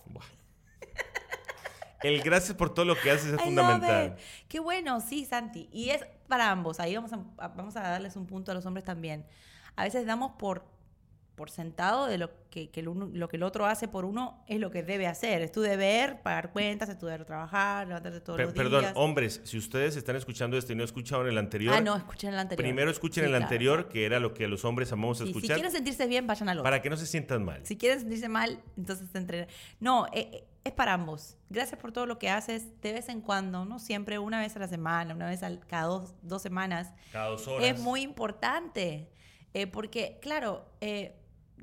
El 2.03 2.21
gracias 2.21 2.55
por 2.57 2.73
todo 2.73 2.85
lo 2.85 2.95
que 2.95 3.11
haces 3.11 3.27
es 3.33 3.39
I 3.41 3.43
fundamental. 3.45 4.15
Qué 4.47 4.59
bueno, 4.59 4.99
sí, 5.01 5.25
Santi. 5.25 5.69
Y 5.71 5.89
es 5.89 6.05
para 6.27 6.51
ambos. 6.51 6.79
Ahí 6.79 6.95
vamos 6.95 7.11
a, 7.13 7.47
vamos 7.49 7.75
a 7.75 7.81
darles 7.81 8.15
un 8.15 8.25
punto 8.27 8.51
a 8.51 8.55
los 8.55 8.65
hombres 8.65 8.83
también. 8.83 9.25
A 9.75 9.83
veces 9.85 10.05
damos 10.05 10.31
por, 10.37 10.65
por 11.35 11.49
sentado 11.49 12.05
de 12.05 12.17
lo 12.19 12.29
que, 12.51 12.69
que 12.69 12.81
el 12.81 12.87
uno- 12.89 13.09
lo 13.11 13.27
que 13.27 13.37
el 13.37 13.43
otro 13.43 13.65
hace 13.65 13.87
por 13.87 14.05
uno 14.05 14.43
es 14.47 14.59
lo 14.59 14.69
que 14.69 14.83
debe 14.83 15.07
hacer. 15.07 15.41
Es 15.41 15.51
tu 15.51 15.61
deber 15.61 16.21
pagar 16.21 16.51
cuentas, 16.51 16.89
es 16.89 16.97
tu 16.99 17.07
deber 17.07 17.25
trabajar, 17.25 17.87
levantarte 17.87 18.21
todos 18.21 18.39
los 18.39 18.53
perdón, 18.53 18.81
días. 18.81 18.93
hombres, 18.95 19.41
si 19.43 19.57
ustedes 19.57 19.95
están 19.95 20.15
escuchando 20.15 20.57
esto 20.57 20.73
y 20.73 20.75
no 20.75 20.83
escucharon 20.83 21.27
el 21.27 21.37
anterior, 21.39 21.73
ah, 21.75 21.81
no, 21.81 21.95
escuchen 21.95 22.33
el 22.33 22.39
anterior. 22.39 22.63
primero 22.63 22.91
escuchen 22.91 23.23
Sí, 23.23 23.25
el 23.25 23.29
claro. 23.31 23.43
anterior, 23.45 23.89
que 23.89 24.05
era 24.05 24.19
lo 24.19 24.35
que 24.35 24.47
los 24.47 24.63
hombres 24.65 24.91
amamos 24.91 25.17
Sí, 25.17 25.23
si 25.23 25.29
escuchar, 25.31 25.55
quieren 25.55 25.71
sentirse 25.71 26.05
bien, 26.05 26.27
vayan 26.27 26.49
al 26.49 26.59
otro. 26.59 26.63
para 26.65 26.81
que 26.83 26.91
no 26.91 26.97
se 26.97 27.07
sientan 27.07 27.43
mal. 27.43 27.65
Si 27.65 27.77
quieren 27.77 27.99
sentirse 27.99 28.29
mal, 28.29 28.61
entonces 28.77 29.09
se 29.11 29.17
entrenan. 29.17 29.47
No, 29.79 30.05
eh, 30.13 30.29
eh, 30.31 30.43
es 30.63 30.71
para 30.73 30.93
ambos. 30.93 31.37
Gracias 31.49 31.79
por 31.79 31.91
todo 31.91 32.05
lo 32.05 32.17
que 32.19 32.29
haces 32.29 32.79
de 32.81 32.93
vez 32.93 33.09
en 33.09 33.21
cuando, 33.21 33.65
no 33.65 33.79
siempre, 33.79 34.17
una 34.19 34.39
vez 34.39 34.55
a 34.55 34.59
la 34.59 34.67
semana, 34.67 35.13
una 35.13 35.27
vez 35.27 35.43
al- 35.43 35.65
cada 35.67 35.83
dos, 35.87 36.13
dos 36.21 36.41
semanas. 36.41 36.93
Cada 37.11 37.27
dos 37.29 37.47
horas. 37.47 37.67
Es 37.69 37.79
muy 37.79 38.01
importante. 38.01 39.09
eh, 39.55 39.67
porque, 39.67 40.17
claro, 40.21 40.65
eh, 40.81 41.15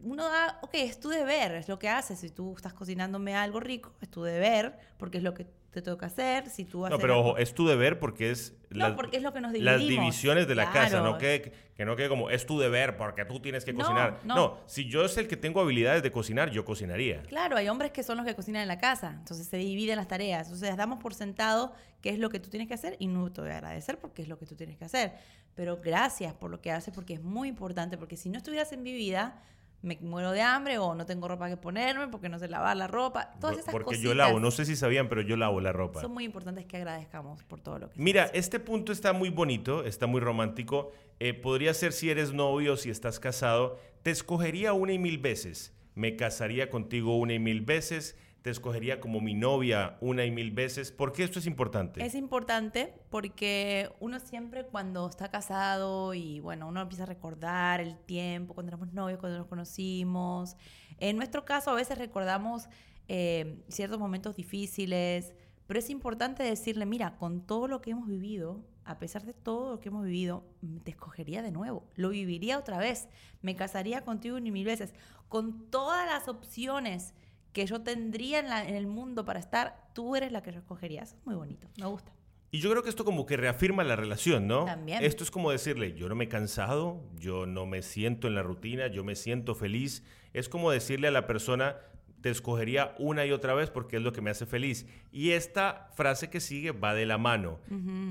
uno 0.02 0.25
da, 0.28 0.61
ok, 0.62 0.71
es 0.75 1.00
tu 1.00 1.09
deber, 1.09 1.52
es 1.57 1.69
lo 1.69 1.78
que 1.78 1.88
haces. 1.88 2.21
Si 2.21 2.30
tú 2.30 2.54
estás 2.57 2.73
cocinándome 2.73 3.35
algo 3.35 3.59
rico, 3.59 3.92
es 4.00 4.09
tu 4.09 4.23
deber, 4.23 4.78
porque 4.97 5.19
es 5.19 5.25
lo 5.25 5.35
que 5.35 5.47
te 5.70 5.82
toca 5.82 6.06
hacer. 6.06 6.48
Si 6.50 6.64
tú 6.64 6.80
No, 6.80 6.86
haces 6.86 6.98
pero 7.00 7.14
algo- 7.14 7.28
ojo, 7.30 7.38
es 7.38 7.54
tu 7.54 7.66
deber 7.66 7.98
porque 8.00 8.30
es 8.30 8.54
No, 8.70 8.96
porque 8.96 9.16
es 9.18 9.22
lo 9.22 9.32
que 9.32 9.40
nos 9.40 9.52
las 9.52 9.78
dividimos. 9.78 10.04
divisiones 10.06 10.48
de 10.48 10.54
la 10.56 10.70
casa, 10.72 11.00
no 11.00 11.16
que, 11.18 11.52
que 11.76 11.84
no 11.84 11.94
quede 11.96 12.08
como 12.08 12.28
es 12.30 12.44
tu 12.46 12.58
deber 12.58 12.96
porque 12.96 13.24
tú 13.24 13.40
tienes 13.40 13.64
que 13.64 13.72
No, 13.72 13.80
cocinar. 13.80 14.18
no. 14.24 14.34
no, 14.34 14.60
si 14.66 14.86
yo 14.88 15.04
es 15.04 15.16
el 15.16 15.28
que 15.28 15.36
tengo 15.36 15.60
habilidades 15.60 16.02
de 16.02 16.10
cocinar, 16.10 16.50
yo 16.50 16.64
cocinaría. 16.64 17.22
Claro, 17.22 17.56
hay 17.56 17.68
hombres 17.68 17.92
que 17.92 18.02
son 18.02 18.16
los 18.16 18.26
que 18.26 18.34
cocinan 18.34 18.62
en 18.62 18.68
la 18.68 18.78
casa, 18.78 19.14
entonces 19.18 19.46
se 19.46 19.56
dividen 19.58 19.96
las 19.96 20.08
tareas. 20.08 20.46
Entonces 20.48 20.76
damos 20.76 20.98
por 21.00 21.14
sentado 21.14 21.72
qué 22.00 22.10
es 22.10 22.18
lo 22.18 22.30
que 22.30 22.40
tú 22.40 22.50
tienes 22.50 22.66
que 22.68 22.74
hacer 22.74 22.96
y 22.98 23.06
no 23.06 23.30
te 23.32 23.40
voy 23.40 23.50
a 23.50 23.54
agradecer 23.58 23.98
porque 23.98 24.22
es 24.22 24.28
lo 24.28 24.38
que 24.38 24.46
tú 24.46 24.56
tienes 24.56 24.76
que 24.76 24.84
hacer. 24.84 25.12
Pero 25.54 25.78
gracias 25.82 26.32
por 26.34 26.50
lo 26.50 26.60
que 26.60 26.70
haces 26.72 26.92
porque 26.94 27.14
es 27.14 27.22
muy 27.22 27.48
importante, 27.48 27.96
porque 27.98 28.16
si 28.16 28.28
no 28.28 28.38
estuvieras 28.38 28.72
en 28.72 28.82
mi 28.82 28.92
vida, 28.92 29.40
me 29.82 29.99
muero 30.02 30.32
de 30.32 30.42
hambre 30.42 30.78
o 30.78 30.94
no 30.94 31.06
tengo 31.06 31.26
ropa 31.26 31.49
que 31.49 31.56
ponerme 31.56 32.08
porque 32.08 32.28
no 32.28 32.38
sé 32.38 32.49
lavar 32.49 32.76
la 32.76 32.87
ropa. 32.87 33.34
Todas 33.40 33.58
esas 33.58 33.72
porque 33.72 33.87
cositas 33.87 34.04
yo 34.04 34.14
lavo, 34.14 34.40
no 34.40 34.50
sé 34.50 34.64
si 34.64 34.76
sabían, 34.76 35.08
pero 35.08 35.22
yo 35.22 35.37
lavo 35.37 35.60
la 35.60 35.72
ropa. 35.72 36.00
son 36.00 36.12
muy 36.12 36.25
importantes 36.25 36.66
que 36.66 36.76
agradezcamos 36.76 37.42
por 37.44 37.60
todo 37.60 37.78
lo 37.78 37.90
que 37.90 38.00
Mira, 38.00 38.30
este 38.34 38.60
punto 38.60 38.92
está 38.92 39.12
muy 39.12 39.30
bonito, 39.30 39.84
está 39.84 40.06
muy 40.06 40.20
romántico. 40.20 40.92
Eh, 41.18 41.34
podría 41.34 41.75
ser 41.75 41.92
si 41.92 42.10
eres 42.10 42.32
novio, 42.32 42.76
si 42.76 42.90
estás 42.90 43.20
casado. 43.20 43.78
Te 44.02 44.10
escogería 44.10 44.72
una 44.72 44.92
y 44.92 44.99
mil 44.99 45.18
veces. 45.18 45.75
Me 45.94 46.16
casaría 46.16 46.70
contigo 46.70 47.16
una 47.16 47.34
y 47.34 47.38
mil 47.38 47.60
veces. 47.62 48.16
Te 48.42 48.49
escogería 48.49 49.00
como 49.00 49.20
mi 49.20 49.35
novia 49.35 49.99
una 50.00 50.25
y 50.25 50.30
mil 50.30 50.50
veces. 50.50 50.92
¿Por 50.92 51.12
qué 51.12 51.25
esto 51.25 51.38
es 51.38 51.47
importante? 51.47 52.04
Es 52.04 52.14
importante 52.14 52.94
porque 53.11 53.90
uno 54.00 54.18
siempre 54.18 54.64
cuando 54.64 55.06
está 55.09 55.30
casado 55.30 56.14
y 56.14 56.40
bueno, 56.40 56.66
uno 56.66 56.80
empieza 56.80 57.02
a 57.02 57.06
recordar 57.06 57.80
el 57.80 57.99
tiempo, 57.99 58.54
cuando 58.54 58.70
éramos 58.70 58.92
novios, 58.94 59.18
cuando 59.20 59.38
nos 59.38 59.47
conocimos. 59.47 60.56
En 60.99 61.16
nuestro 61.16 61.44
caso 61.44 61.70
a 61.70 61.75
veces 61.75 61.99
recordamos 61.99 62.68
eh, 63.09 63.62
ciertos 63.68 63.99
momentos 63.99 64.37
difíciles, 64.37 65.35
pero 65.66 65.78
es 65.78 65.90
importante 65.90 66.42
decirle, 66.42 66.87
mira, 66.87 67.16
con 67.16 67.42
todo 67.42 67.68
lo 67.68 67.82
que 67.82 67.90
hemos 67.90 68.09
vivido, 68.09 68.64
a 68.85 68.99
pesar 68.99 69.25
de 69.25 69.35
todo 69.35 69.73
lo 69.73 69.80
que 69.80 69.88
hemos 69.88 70.04
vivido, 70.04 70.44
te 70.85 70.92
escogería 70.92 71.42
de 71.42 71.50
nuevo, 71.50 71.88
lo 71.94 72.09
viviría 72.09 72.59
otra 72.59 72.78
vez, 72.78 73.09
me 73.42 73.54
casaría 73.54 74.02
contigo 74.02 74.40
ni 74.40 74.50
mil 74.50 74.64
veces, 74.64 74.94
con 75.28 75.70
todas 75.70 76.06
las 76.06 76.26
opciones 76.28 77.14
que 77.52 77.66
yo 77.66 77.80
tendría 77.83 78.38
en, 78.40 78.49
la- 78.49 78.66
en 78.69 78.75
el 78.75 78.87
mundo 78.87 79.25
para 79.25 79.38
estar, 79.40 79.88
tú 79.95 80.16
eres 80.16 80.33
la 80.33 80.42
que 80.42 80.52
yo 80.52 80.59
escogería. 80.59 81.02
Eso 81.02 81.16
es 81.16 81.26
muy 81.26 81.35
bonito, 81.35 81.69
me 81.78 81.87
gusta. 81.87 82.12
Y 82.52 82.59
yo 82.59 82.69
creo 82.71 82.83
que 82.83 82.88
esto 82.90 83.04
como 83.04 83.26
que 83.26 83.37
reafirma 83.37 83.85
la 83.85 83.95
relación, 83.95 84.49
¿no? 84.49 84.64
También. 84.64 85.04
Esto 85.04 85.23
es 85.23 85.30
como 85.30 85.52
decirle, 85.52 85.95
yo 85.95 86.09
no 86.09 86.16
me 86.16 86.25
he 86.25 86.28
cansado, 86.28 87.00
yo 87.16 87.47
no 87.47 87.64
me 87.64 87.83
siento 87.83 88.26
en 88.26 88.35
la 88.35 88.42
rutina, 88.42 88.88
yo 88.88 89.04
me 89.04 89.14
siento 89.14 89.54
feliz. 89.54 90.02
Es 90.33 90.49
como 90.49 90.71
decirle 90.73 91.07
a 91.09 91.12
la 91.12 91.26
persona, 91.28 91.76
te 92.20 92.30
escogería 92.30 92.94
una 92.98 93.24
y 93.24 93.32
otra 93.32 93.54
vez 93.54 93.70
porque 93.70 93.96
es 93.96 94.02
lo 94.02 94.12
que 94.12 94.20
me 94.20 94.30
hace 94.30 94.46
feliz. 94.46 94.86
Y 95.12 95.30
esta 95.30 95.88
frase 95.94 96.28
que 96.30 96.40
sigue 96.40 96.72
va 96.72 96.94
de 96.94 97.06
la 97.06 97.18
mano. 97.18 97.58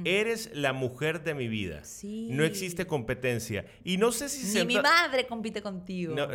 Eres 0.06 0.50
la 0.54 0.74
mujer 0.74 1.24
de 1.24 1.34
mi 1.36 1.48
vida. 1.48 1.84
Sí. 1.84 2.30
No 2.32 2.44
existe 2.44 2.88
competencia. 2.88 3.66
Y 3.84 3.98
no 3.98 4.12
sé 4.12 4.30
si. 4.30 4.58
Ni 4.60 4.66
mi 4.66 4.76
madre 4.82 5.28
compite 5.28 5.62
contigo. 5.62 6.16
No, 6.16 6.28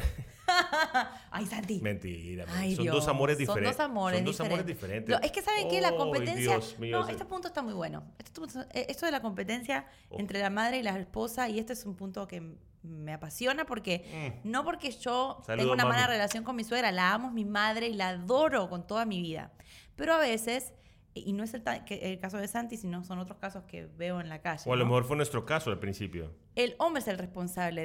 Ay, 1.30 1.46
Santi. 1.46 1.80
mentira. 1.80 2.44
Ay, 2.50 2.76
son 2.76 2.86
dos 2.86 3.08
amores 3.08 3.36
Son 3.36 3.46
diferentes. 3.46 3.76
dos 3.76 3.84
amores 3.84 4.18
Son 4.18 4.24
dos 4.26 4.40
amores 4.40 4.66
diferentes. 4.66 5.06
diferentes. 5.06 5.30
Es 5.30 5.32
que 5.32 5.42
saben 5.42 5.68
que 5.68 5.80
la 5.80 5.94
competencia. 5.96 6.52
Dios 6.52 6.78
mío, 6.78 7.00
no, 7.00 7.08
este 7.08 7.24
punto 7.24 7.48
está 7.48 7.62
muy 7.62 7.72
bueno. 7.72 8.04
Este 8.18 8.30
punto- 8.40 8.60
eh, 8.72 8.86
esto 8.88 9.06
de 9.06 9.12
la 9.12 9.20
competencia 9.22 9.86
Oh. 10.10 10.16
entre 10.20 10.40
la 10.40 10.50
madre 10.50 10.78
y 10.78 10.82
la 10.82 10.98
esposa, 10.98 11.48
y 11.48 11.58
este 11.58 11.72
es 11.72 11.84
un 11.86 11.96
punto 11.96 12.26
que 12.28 12.42
me 12.84 13.12
apasiona 13.12 13.64
porque 13.66 14.04
Mm. 14.44 14.48
no 14.50 14.64
porque 14.64 14.90
yo 14.92 15.42
tengo 15.46 15.72
una 15.72 15.84
mala 15.86 16.06
relación 16.06 16.44
con 16.44 16.54
mi 16.54 16.64
suegra, 16.64 16.92
la 16.92 17.12
amo, 17.14 17.28
es 17.28 17.34
mi 17.34 17.44
madre 17.44 17.88
y 17.88 17.94
la 17.94 18.10
adoro 18.10 18.68
con 18.68 18.86
toda 18.86 19.04
mi 19.06 19.20
vida. 19.22 19.52
Pero 19.96 20.12
a 20.14 20.18
veces, 20.18 20.72
y 21.16 21.32
no 21.32 21.44
es 21.44 21.54
el, 21.54 21.62
el 21.88 22.18
caso 22.18 22.38
de 22.38 22.48
Santi, 22.48 22.76
sino 22.76 23.04
son 23.04 23.20
otros 23.20 23.38
casos 23.38 23.62
que 23.64 23.86
veo 23.86 24.20
en 24.20 24.28
la 24.28 24.40
calle. 24.42 24.68
O 24.68 24.72
a 24.72 24.76
lo 24.76 24.84
mejor 24.84 25.04
fue 25.04 25.16
nuestro 25.16 25.46
caso 25.46 25.70
al 25.70 25.78
principio. 25.78 26.32
El 26.56 26.74
hombre 26.78 27.00
es 27.02 27.08
el 27.08 27.18
responsable 27.18 27.82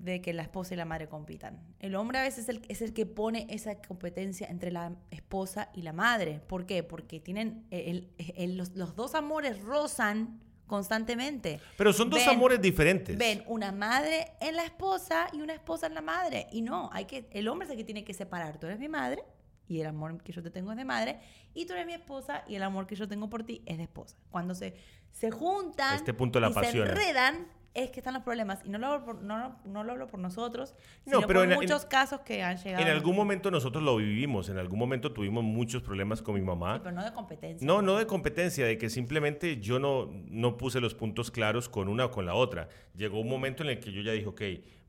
de, 0.00 0.20
que 0.22 0.32
la 0.32 0.42
esposa 0.42 0.74
y 0.74 0.76
la 0.78 0.86
madre 0.86 1.06
compitan. 1.08 1.62
El 1.78 1.94
hombre 1.94 2.18
a 2.18 2.22
veces 2.22 2.44
es 2.44 2.48
el, 2.48 2.62
es 2.68 2.80
el 2.82 2.92
que 2.94 3.04
pone 3.06 3.46
esa 3.50 3.80
competencia 3.82 4.46
entre 4.48 4.72
la 4.72 4.96
esposa 5.10 5.70
y 5.74 5.82
la 5.82 5.92
madre. 5.92 6.40
¿Por 6.48 6.64
qué? 6.66 6.82
Porque 6.82 7.20
tienen 7.20 7.66
el- 7.70 8.10
el- 8.36 8.56
los, 8.56 8.70
los 8.74 8.96
dos 8.96 9.14
amores 9.14 9.60
rozan 9.62 10.40
constantemente. 10.70 11.60
Pero 11.76 11.92
son 11.92 12.08
dos 12.08 12.20
Ven- 12.20 12.28
amores 12.30 12.62
diferentes. 12.62 13.18
Ven 13.18 13.42
una 13.46 13.72
madre 13.72 14.32
en 14.40 14.54
la 14.54 14.64
esposa 14.64 15.28
y 15.32 15.42
una 15.42 15.52
esposa 15.52 15.88
en 15.88 15.94
la 15.94 16.00
madre. 16.00 16.46
Y 16.52 16.62
no, 16.62 16.88
hay 16.92 17.04
que, 17.06 17.28
el 17.32 17.48
hombre 17.48 17.66
es 17.66 17.72
el 17.72 17.76
que 17.76 17.84
tiene 17.84 18.04
que 18.04 18.14
separar. 18.14 18.58
Tú 18.58 18.66
eres 18.66 18.78
mi 18.78 18.88
madre 18.88 19.24
y 19.66 19.80
el 19.80 19.86
amor 19.88 20.22
que 20.22 20.32
yo 20.32 20.42
te 20.42 20.50
tengo 20.50 20.70
es 20.70 20.76
de 20.76 20.84
madre. 20.84 21.18
Y 21.54 21.66
tú 21.66 21.72
eres 21.72 21.86
mi 21.86 21.92
esposa 21.94 22.44
y 22.46 22.54
el 22.54 22.62
amor 22.62 22.86
que 22.86 22.94
yo 22.94 23.08
tengo 23.08 23.28
por 23.28 23.42
ti 23.42 23.62
es 23.66 23.76
de 23.78 23.82
esposa. 23.82 24.16
Cuando 24.30 24.54
se, 24.54 24.76
se 25.10 25.30
juntan 25.32 25.96
Este 25.96 26.14
punto 26.14 26.38
la 26.38 26.50
y 26.50 26.52
se 26.54 26.78
enredan, 26.78 27.48
es 27.72 27.90
que 27.90 28.00
están 28.00 28.14
los 28.14 28.22
problemas. 28.24 28.60
Y 28.64 28.68
no 28.68 28.78
lo 28.78 28.88
hablo 28.88 29.04
por, 29.04 29.22
no, 29.22 29.56
no 29.64 29.84
lo 29.84 29.92
hablo 29.92 30.06
por 30.08 30.18
nosotros, 30.18 30.74
No, 31.06 31.18
sino 31.18 31.26
pero 31.26 31.40
por 31.40 31.46
en- 31.46 31.52
en- 31.52 31.58
muchos 31.58 31.84
casos 31.84 32.20
que 32.20 32.42
han 32.42 32.56
llegado. 32.56 32.82
En 32.84 32.90
algún 32.90 33.14
momento 33.14 33.50
nosotros 33.50 33.82
lo 33.84 33.96
vivimos, 33.96 34.48
en 34.48 34.58
algún 34.58 34.78
momento 34.78 35.12
tuvimos 35.12 35.44
muchos 35.44 35.82
problemas 35.82 36.20
con 36.22 36.34
mi 36.34 36.40
mamá. 36.42 36.74
Sí, 36.76 36.80
pero 36.84 36.96
no 36.96 37.04
de 37.04 37.12
competencia. 37.12 37.66
No, 37.66 37.80
no 37.82 37.96
de 37.96 38.06
competencia, 38.06 38.66
de 38.66 38.76
que 38.76 38.90
simplemente 38.90 39.60
yo 39.60 39.78
no, 39.78 40.10
no 40.26 40.56
puse 40.56 40.80
los 40.80 40.94
puntos 40.94 41.30
claros 41.30 41.68
con 41.68 41.88
una 41.88 42.06
o 42.06 42.10
con 42.10 42.26
la 42.26 42.34
otra. 42.34 42.68
Llegó 42.96 43.20
un 43.20 43.28
momento 43.28 43.62
en 43.62 43.68
el 43.70 43.78
que 43.80 43.92
yo 43.92 44.02
ya 44.02 44.12
dije, 44.12 44.26
ok, 44.26 44.42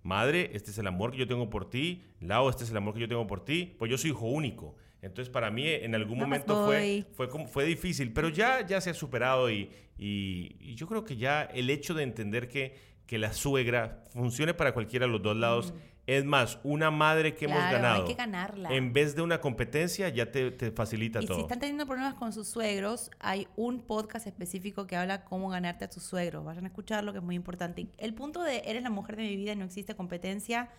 madre, 0.03 0.49
este 0.53 0.71
es 0.71 0.77
el 0.79 0.87
amor 0.87 1.11
que 1.11 1.17
yo 1.17 1.27
tengo 1.27 1.49
por 1.49 1.69
ti, 1.69 2.01
Lau, 2.19 2.49
este 2.49 2.63
es 2.63 2.71
el 2.71 2.77
amor 2.77 2.93
que 2.95 3.01
yo 3.01 3.07
tengo 3.07 3.27
por 3.27 3.45
ti, 3.45 3.75
pues 3.77 3.91
yo 3.91 3.97
soy 3.97 4.09
hijo 4.09 4.25
único. 4.25 4.75
Entonces 5.01 5.29
para 5.31 5.49
mí 5.51 5.67
en 5.67 5.95
algún 5.95 6.19
momento 6.19 6.65
fue, 6.65 7.05
fue, 7.13 7.27
como- 7.29 7.47
fue 7.47 7.65
difícil, 7.65 8.13
pero 8.13 8.29
ya, 8.29 8.65
ya 8.65 8.79
se 8.81 8.91
ha 8.91 8.93
superado 8.93 9.49
y, 9.49 9.71
y- 9.97 10.55
y 10.59 10.75
yo 10.75 10.87
creo 10.87 11.03
que 11.03 11.15
ya 11.17 11.41
el 11.43 11.69
hecho 11.69 11.93
de 11.93 12.03
entender 12.03 12.47
que, 12.47 12.75
que 13.07 13.17
la 13.17 13.33
suegra 13.33 14.03
funcione 14.11 14.53
para 14.53 14.73
cualquiera 14.73 15.05
de 15.07 15.11
los 15.11 15.21
dos 15.21 15.35
lados, 15.35 15.73
es 16.07 16.25
más, 16.25 16.59
una 16.63 16.89
madre 16.91 17.35
que 17.35 17.45
hemos 17.45 17.57
Mm. 17.57 17.61
Claro, 17.61 17.75
hay 17.77 17.81
ganado. 17.81 18.05
que 18.07 18.13
ganarla. 18.15 18.69
En 18.73 18.91
vez 18.93 19.15
de 19.15 19.21
una 19.21 19.39
competencia, 19.39 20.09
ya 20.09 20.31
te, 20.31 20.49
te 20.51 20.71
facilita 20.71 21.21
Y 21.21 21.25
todo. 21.25 21.37
si 21.37 21.41
están 21.43 21.59
teniendo 21.59 21.85
problemas 21.85 22.15
con 22.15 22.33
sus 22.33 22.47
suegros, 22.47 23.11
hay 23.19 23.47
un 23.55 23.81
podcast 23.81 24.25
específico 24.27 24.87
que 24.87 24.95
habla 24.95 25.23
cómo 25.25 25.49
ganarte 25.49 25.85
a 25.85 25.89
tus 25.89 26.03
suegros. 26.03 26.43
Vayan 26.43 26.65
a 26.65 26.67
escucharlo, 26.67 27.11
que 27.11 27.19
es 27.19 27.23
muy 27.23 27.35
importante. 27.35 27.87
El 27.97 28.13
punto 28.13 28.41
de 28.43 28.63
eres 28.65 28.81
la 28.83 28.89
mujer 28.89 29.15
de 29.15 29.23
mi 29.23 29.35
vida 29.35 29.53
y 29.53 29.55
no 29.55 29.65
existe 29.65 29.95
competencia 29.95 30.69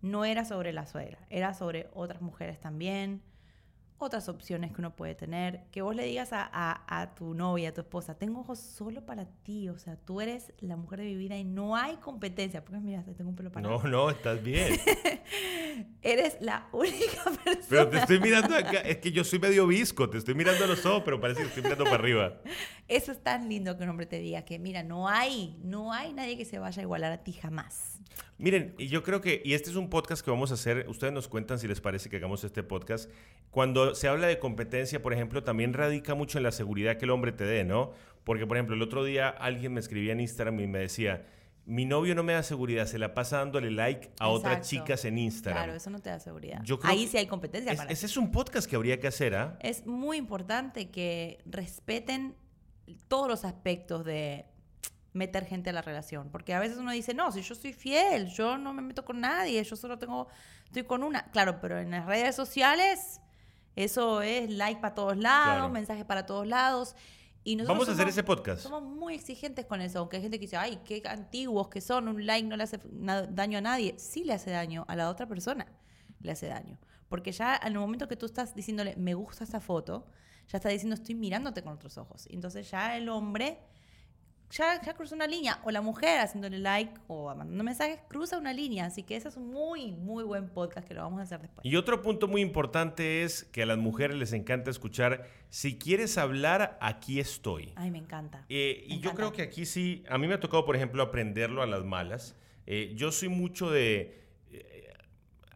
no 0.00 0.24
era 0.24 0.44
sobre 0.44 0.72
la 0.72 0.86
suegra, 0.86 1.18
era 1.30 1.54
sobre 1.54 1.88
otras 1.94 2.22
mujeres 2.22 2.58
también, 2.58 3.22
otras 4.06 4.28
opciones 4.28 4.72
que 4.72 4.80
uno 4.80 4.94
puede 4.94 5.14
tener. 5.14 5.64
Que 5.70 5.82
vos 5.82 5.94
le 5.94 6.04
digas 6.04 6.32
a, 6.32 6.48
a- 6.52 7.00
a 7.02 7.14
tu 7.14 7.34
novia, 7.34 7.70
a 7.70 7.72
tu 7.72 7.80
esposa, 7.82 8.16
tengo 8.18 8.40
ojos 8.40 8.58
solo 8.58 9.04
para 9.06 9.26
ti, 9.44 9.68
o 9.68 9.78
sea, 9.78 9.96
tú 9.96 10.20
eres 10.20 10.52
la 10.60 10.76
mujer 10.76 11.00
de 11.00 11.04
mi 11.06 11.16
vida 11.16 11.36
y 11.36 11.44
no 11.44 11.76
hay 11.76 11.96
competencia. 11.96 12.64
Porque 12.64 12.80
mira, 12.80 13.02
tengo 13.16 13.30
un 13.30 13.36
pelo 13.36 13.50
para 13.52 13.68
No, 13.68 13.82
no, 13.84 14.10
estás 14.10 14.42
bien. 14.42 14.78
Eres 16.02 16.36
la 16.40 16.68
única 16.72 17.24
persona. 17.44 17.60
Pero 17.68 17.88
te 17.88 17.98
estoy 17.98 18.20
mirando 18.20 18.54
acá. 18.56 18.80
Es 18.80 18.98
que 18.98 19.12
yo 19.12 19.24
soy 19.24 19.38
medio 19.38 19.66
visco. 19.66 20.08
Te 20.10 20.18
estoy 20.18 20.34
mirando 20.34 20.64
a 20.64 20.66
los 20.66 20.84
ojos, 20.84 21.02
pero 21.04 21.20
parece 21.20 21.40
que 21.42 21.46
estoy 21.48 21.62
mirando 21.62 21.84
para 21.84 21.96
arriba. 21.96 22.40
Eso 22.88 23.12
es 23.12 23.22
tan 23.22 23.48
lindo 23.48 23.76
que 23.76 23.84
un 23.84 23.90
hombre 23.90 24.06
te 24.06 24.18
diga 24.18 24.42
que, 24.42 24.58
mira, 24.58 24.82
no 24.82 25.08
hay, 25.08 25.58
no 25.62 25.92
hay 25.92 26.12
nadie 26.12 26.36
que 26.36 26.44
se 26.44 26.58
vaya 26.58 26.80
a 26.80 26.82
igualar 26.82 27.12
a 27.12 27.22
ti 27.24 27.32
jamás. 27.32 28.00
Miren, 28.38 28.74
y 28.76 28.88
yo 28.88 29.02
creo 29.02 29.20
que, 29.20 29.40
y 29.44 29.54
este 29.54 29.70
es 29.70 29.76
un 29.76 29.88
podcast 29.88 30.24
que 30.24 30.30
vamos 30.30 30.50
a 30.50 30.54
hacer, 30.54 30.86
ustedes 30.88 31.12
nos 31.12 31.28
cuentan 31.28 31.58
si 31.60 31.68
les 31.68 31.80
parece 31.80 32.10
que 32.10 32.16
hagamos 32.16 32.42
este 32.44 32.62
podcast. 32.62 33.08
Cuando 33.50 33.91
se 33.94 34.08
habla 34.08 34.26
de 34.26 34.38
competencia, 34.38 35.02
por 35.02 35.12
ejemplo, 35.12 35.42
también 35.44 35.72
radica 35.74 36.14
mucho 36.14 36.38
en 36.38 36.44
la 36.44 36.52
seguridad 36.52 36.96
que 36.96 37.04
el 37.04 37.10
hombre 37.10 37.32
te 37.32 37.44
dé, 37.44 37.64
¿no? 37.64 37.92
Porque, 38.24 38.46
por 38.46 38.56
ejemplo, 38.56 38.74
el 38.76 38.82
otro 38.82 39.04
día 39.04 39.28
alguien 39.28 39.74
me 39.74 39.80
escribía 39.80 40.12
en 40.12 40.20
Instagram 40.20 40.60
y 40.60 40.66
me 40.66 40.78
decía, 40.78 41.26
mi 41.64 41.84
novio 41.84 42.14
no 42.14 42.22
me 42.24 42.32
da 42.32 42.42
seguridad, 42.42 42.86
se 42.86 42.98
la 42.98 43.14
pasa 43.14 43.38
dándole 43.38 43.70
like 43.70 44.10
a 44.18 44.28
otras 44.28 44.58
Exacto. 44.58 44.68
chicas 44.68 45.04
en 45.04 45.18
Instagram. 45.18 45.62
Claro, 45.64 45.76
eso 45.76 45.90
no 45.90 46.00
te 46.00 46.10
da 46.10 46.18
seguridad. 46.18 46.60
Yo 46.64 46.78
creo 46.80 46.92
Ahí 46.92 47.06
sí 47.06 47.18
hay 47.18 47.26
competencia 47.26 47.72
Es- 47.72 47.78
para 47.78 47.90
ese 47.92 48.00
ti. 48.06 48.10
es 48.10 48.16
un 48.16 48.32
podcast 48.32 48.68
que 48.68 48.76
habría 48.76 48.98
que 48.98 49.06
hacer, 49.06 49.34
¿ah? 49.34 49.56
Es 49.60 49.86
muy 49.86 50.16
importante 50.16 50.90
que 50.90 51.38
respeten 51.46 52.34
todos 53.08 53.28
los 53.28 53.44
aspectos 53.44 54.04
de 54.04 54.44
meter 55.12 55.44
gente 55.44 55.70
a 55.70 55.72
la 55.72 55.82
relación. 55.82 56.30
Porque 56.30 56.54
a 56.54 56.58
veces 56.60 56.78
uno 56.78 56.90
dice, 56.90 57.14
no, 57.14 57.30
si 57.32 57.42
yo 57.42 57.54
soy 57.54 57.72
fiel, 57.72 58.26
yo 58.28 58.56
no 58.58 58.72
me 58.72 58.82
meto 58.82 59.04
con 59.04 59.20
nadie, 59.20 59.62
yo 59.62 59.76
solo 59.76 59.98
tengo, 59.98 60.26
estoy 60.64 60.82
con 60.84 61.02
una. 61.02 61.24
Claro, 61.30 61.60
pero 61.60 61.78
en 61.78 61.90
las 61.90 62.06
redes 62.06 62.34
sociales, 62.34 63.20
eso 63.76 64.22
es 64.22 64.50
like 64.50 64.80
para 64.80 64.94
todos 64.94 65.16
lados, 65.16 65.54
Claro. 65.56 65.68
mensajes 65.70 66.04
para 66.04 66.26
todos 66.26 66.46
lados. 66.46 66.94
Y 67.44 67.56
nosotros 67.56 67.76
Vamos 67.78 67.88
a 67.88 67.92
hacer 67.92 68.02
somos- 68.04 68.14
ese 68.14 68.22
podcast. 68.22 68.62
Somos 68.62 68.82
muy 68.82 69.14
exigentes 69.14 69.66
con 69.66 69.80
eso, 69.80 69.98
aunque 69.98 70.16
hay 70.16 70.22
gente 70.22 70.38
que 70.38 70.42
dice, 70.46 70.56
ay, 70.56 70.78
qué 70.84 71.02
antiguos 71.06 71.68
que 71.68 71.80
son, 71.80 72.06
un 72.08 72.24
like 72.24 72.46
no 72.46 72.56
le 72.56 72.62
hace 72.62 72.78
daño 73.30 73.58
a 73.58 73.60
nadie. 73.60 73.94
Sí 73.98 74.22
le 74.24 74.34
hace 74.34 74.50
daño 74.50 74.84
a 74.86 74.94
la 74.94 75.08
otra 75.10 75.26
persona, 75.26 75.66
le 76.20 76.30
hace 76.32 76.46
daño. 76.46 76.78
Porque 77.08 77.32
ya 77.32 77.54
al 77.56 77.74
momento 77.74 78.06
que 78.06 78.16
tú 78.16 78.26
estás 78.26 78.54
diciéndole, 78.54 78.94
me 78.96 79.14
gusta 79.14 79.42
esta 79.44 79.60
foto, 79.60 80.06
ya 80.48 80.58
está 80.58 80.68
diciendo, 80.68 80.94
estoy 80.94 81.14
mirándote 81.16 81.62
con 81.62 81.72
otros 81.72 81.98
ojos. 81.98 82.26
Entonces 82.30 82.70
ya 82.70 82.96
el 82.96 83.08
hombre 83.08 83.58
ya, 84.52 84.80
ya 84.82 84.94
cruzó 84.94 85.14
una 85.14 85.26
línea. 85.26 85.60
O 85.64 85.70
la 85.70 85.80
mujer 85.80 86.20
haciéndole 86.20 86.58
like 86.58 86.92
o 87.08 87.34
mandando 87.34 87.64
mensajes, 87.64 88.00
cruza 88.08 88.38
una 88.38 88.52
línea. 88.52 88.86
Así 88.86 89.02
que 89.02 89.16
ese 89.16 89.28
es 89.28 89.36
un 89.36 89.50
muy, 89.50 89.92
muy 89.92 90.22
buen 90.24 90.48
podcast 90.48 90.86
que 90.86 90.94
lo 90.94 91.02
vamos 91.02 91.20
a 91.20 91.22
hacer 91.22 91.40
después. 91.40 91.64
Y 91.64 91.76
otro 91.76 92.02
punto 92.02 92.28
muy 92.28 92.40
importante 92.42 93.22
es 93.24 93.44
que 93.44 93.62
a 93.62 93.66
las 93.66 93.78
mujeres 93.78 94.16
les 94.16 94.32
encanta 94.32 94.70
escuchar, 94.70 95.26
si 95.48 95.78
quieres 95.78 96.18
hablar, 96.18 96.76
aquí 96.80 97.18
estoy. 97.18 97.72
Ay, 97.76 97.90
me 97.90 97.98
encanta. 97.98 98.44
Eh, 98.48 98.84
y 98.86 98.88
Me 98.88 98.94
yo 98.96 99.10
encanta. 99.10 99.16
creo 99.16 99.32
que 99.32 99.42
aquí 99.42 99.64
sí, 99.66 100.04
a 100.08 100.18
mí 100.18 100.26
me 100.26 100.34
ha 100.34 100.40
tocado, 100.40 100.64
por 100.64 100.76
ejemplo, 100.76 101.02
aprenderlo 101.02 101.62
a 101.62 101.66
las 101.66 101.84
malas. 101.84 102.36
Eh, 102.66 102.92
yo 102.94 103.10
soy 103.10 103.28
mucho 103.28 103.70
de... 103.70 104.22
eh, 104.52 104.92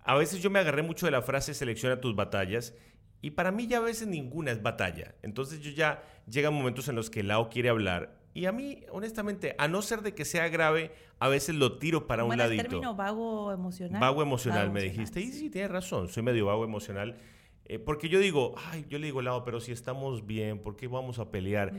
a 0.03 0.15
veces 0.15 0.41
yo 0.41 0.51
me 0.51 0.59
agarré 0.59 0.83
mucho 0.83 1.07
de 1.07 1.13
la 1.13 1.23
frase 1.23 1.53
selecciona 1.55 2.01
tus 2.01 2.15
batallas 2.17 2.75
y 3.23 3.31
para 3.33 3.51
mí 3.51 3.67
ya 3.67 3.79
a 3.79 3.81
veces 3.81 4.07
ninguna 4.09 4.51
es 4.53 4.63
batalla. 4.63 5.15
Entonces 5.23 5.61
yo 5.61 5.71
ya 5.71 6.03
llegan 6.29 6.55
momentos 6.55 6.89
en 6.89 6.97
los 6.97 7.11
que 7.11 7.23
Lao 7.23 7.49
quiere 7.51 7.69
hablar 7.69 8.17
y 8.39 8.47
a 8.47 8.53
mí, 8.53 8.81
honestamente, 8.91 9.55
a 9.59 9.69
no 9.69 9.83
ser 9.83 10.03
de 10.03 10.15
que 10.15 10.25
sea 10.25 10.49
grave, 10.49 10.93
a 11.19 11.29
veces 11.29 11.55
lo 11.55 11.79
tiro 11.79 12.07
para 12.07 12.23
¿Cómo 12.23 12.35
un 12.35 12.41
el 12.41 12.47
ladito. 12.47 12.63
término 12.65 12.95
vago 12.95 13.53
emocional? 13.53 14.01
Vago 14.01 14.23
emocional, 14.23 14.63
Vago 14.69 14.73
me 14.75 14.81
emocional, 14.81 15.07
dijiste. 15.07 15.21
Y 15.21 15.33
sí. 15.33 15.51
tienes 15.51 15.71
razón, 15.71 16.09
soy 16.09 16.23
medio 16.23 16.47
vago 16.47 16.65
emocional. 16.65 17.17
Eh, 17.65 17.79
porque 17.79 18.09
yo 18.09 18.21
digo, 18.21 18.55
ay, 18.71 18.85
yo 18.89 18.99
le 18.99 19.07
digo, 19.07 19.23
Lau, 19.23 19.43
pero 19.45 19.61
si 19.61 19.73
estamos 19.73 20.27
bien, 20.27 20.59
¿por 20.61 20.77
qué 20.77 20.87
vamos 20.87 21.19
a 21.19 21.31
pelear? 21.31 21.73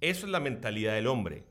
Eso 0.00 0.26
es 0.26 0.30
la 0.32 0.38
mentalidad 0.40 0.94
del 0.94 1.06
hombre. 1.08 1.44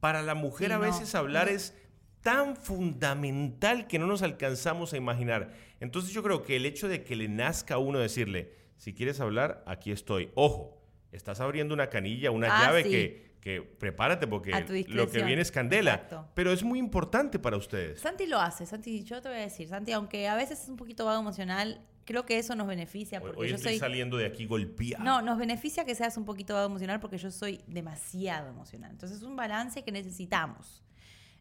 Para 0.00 0.22
la 0.22 0.34
mujer 0.34 0.68
Sí, 0.68 0.72
a 0.74 0.76
no, 0.76 0.82
veces 0.82 1.14
hablar 1.14 1.48
es 1.48 1.74
tan 2.20 2.54
fundamental 2.56 3.86
que 3.86 3.98
no 3.98 4.06
nos 4.06 4.22
alcanzamos 4.22 4.92
a 4.92 4.96
imaginar. 4.96 5.52
Entonces 5.80 6.12
yo 6.12 6.22
creo 6.22 6.42
que 6.42 6.56
el 6.56 6.66
hecho 6.66 6.88
de 6.88 7.02
que 7.04 7.16
le 7.16 7.28
nazca 7.28 7.74
a 7.74 7.78
uno 7.78 7.98
decirle, 7.98 8.52
si 8.76 8.94
quieres 8.94 9.20
hablar, 9.20 9.62
aquí 9.66 9.90
estoy. 9.90 10.30
Ojo, 10.34 10.82
estás 11.12 11.40
abriendo 11.40 11.74
una 11.74 11.88
canilla, 11.88 12.30
una 12.30 12.48
Ah, 12.48 12.62
llave 12.66 12.82
sí. 12.84 12.90
que, 12.90 13.25
que 13.46 13.62
prepárate 13.62 14.26
porque 14.26 14.50
lo 14.88 15.08
que 15.08 15.22
viene 15.22 15.40
es 15.40 15.52
candela. 15.52 15.94
Exacto. 15.94 16.26
Pero 16.34 16.50
es 16.50 16.64
muy 16.64 16.80
importante 16.80 17.38
para 17.38 17.56
ustedes. 17.56 18.00
Santi 18.00 18.26
lo 18.26 18.40
hace, 18.40 18.66
Santi, 18.66 19.04
yo 19.04 19.22
te 19.22 19.28
voy 19.28 19.38
a 19.38 19.42
decir, 19.42 19.68
Santi, 19.68 19.92
aunque 19.92 20.26
a 20.26 20.34
veces 20.34 20.64
es 20.64 20.68
un 20.68 20.76
poquito 20.76 21.04
vago 21.04 21.20
emocional, 21.20 21.80
creo 22.04 22.26
que 22.26 22.40
eso 22.40 22.56
nos 22.56 22.66
beneficia 22.66 23.20
Hoy, 23.20 23.24
porque 23.24 23.40
hoy 23.42 23.48
yo 23.50 23.54
estoy 23.54 23.74
soy 23.74 23.78
saliendo 23.78 24.16
de 24.16 24.26
aquí 24.26 24.46
golpeado. 24.46 25.04
No, 25.04 25.22
nos 25.22 25.38
beneficia 25.38 25.84
que 25.84 25.94
seas 25.94 26.16
un 26.16 26.24
poquito 26.24 26.54
vago 26.54 26.66
emocional 26.66 26.98
porque 26.98 27.18
yo 27.18 27.30
soy 27.30 27.60
demasiado 27.68 28.48
emocional. 28.48 28.90
Entonces 28.90 29.18
es 29.18 29.22
un 29.22 29.36
balance 29.36 29.84
que 29.84 29.92
necesitamos. 29.92 30.82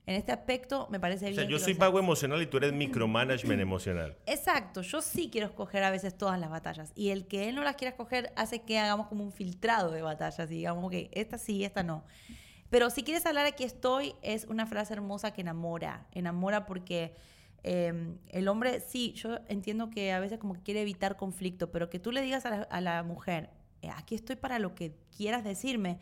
En 0.07 0.15
este 0.15 0.31
aspecto 0.31 0.87
me 0.91 0.99
parece 0.99 1.25
O 1.25 1.29
bien. 1.29 1.41
sea, 1.41 1.49
yo 1.49 1.57
soy 1.57 1.73
seas. 1.73 1.89
emocional 1.95 2.41
y 2.41 2.45
tú 2.45 2.57
eres 2.57 2.73
micromanagement 2.73 3.59
emocional. 3.61 4.15
Exacto, 4.27 4.81
yo 4.81 5.01
sí 5.01 5.29
quiero 5.31 5.47
escoger 5.47 5.83
a 5.83 5.89
veces 5.89 6.15
todas 6.15 6.39
las 6.39 6.49
batallas. 6.51 6.91
Y 6.95 7.09
el 7.09 7.25
que 7.27 7.49
él 7.49 7.55
no 7.55 7.63
las 7.63 7.75
quiera 7.75 7.89
escoger 7.89 8.31
hace 8.35 8.61
que 8.61 8.77
hagamos 8.77 9.07
como 9.07 9.23
un 9.23 9.31
filtrado 9.31 9.91
de 9.91 10.01
batallas 10.03 10.49
y 10.51 10.55
digamos, 10.55 10.85
ok, 10.85 11.09
esta 11.11 11.37
sí, 11.37 11.63
esta 11.63 11.81
no. 11.81 12.03
Pero 12.69 12.89
si 12.89 13.03
quieres 13.03 13.25
hablar 13.25 13.45
aquí 13.45 13.63
estoy, 13.63 14.15
es 14.21 14.45
una 14.45 14.65
frase 14.67 14.93
hermosa 14.93 15.31
que 15.31 15.41
enamora. 15.41 16.07
Enamora 16.11 16.65
porque 16.65 17.15
eh, 17.63 18.15
el 18.29 18.47
hombre, 18.47 18.81
sí, 18.81 19.13
yo 19.13 19.39
entiendo 19.47 19.89
que 19.89 20.11
a 20.13 20.19
veces 20.19 20.37
como 20.37 20.53
que 20.53 20.61
quiere 20.61 20.81
evitar 20.81 21.15
conflicto, 21.15 21.71
pero 21.71 21.89
que 21.89 21.99
tú 21.99 22.11
le 22.11 22.21
digas 22.21 22.45
a 22.45 22.49
la, 22.51 22.61
a 22.63 22.81
la 22.81 23.01
mujer, 23.03 23.49
eh, 23.81 23.89
aquí 23.95 24.13
estoy 24.13 24.35
para 24.35 24.59
lo 24.59 24.75
que 24.75 24.93
quieras 25.15 25.43
decirme, 25.43 25.99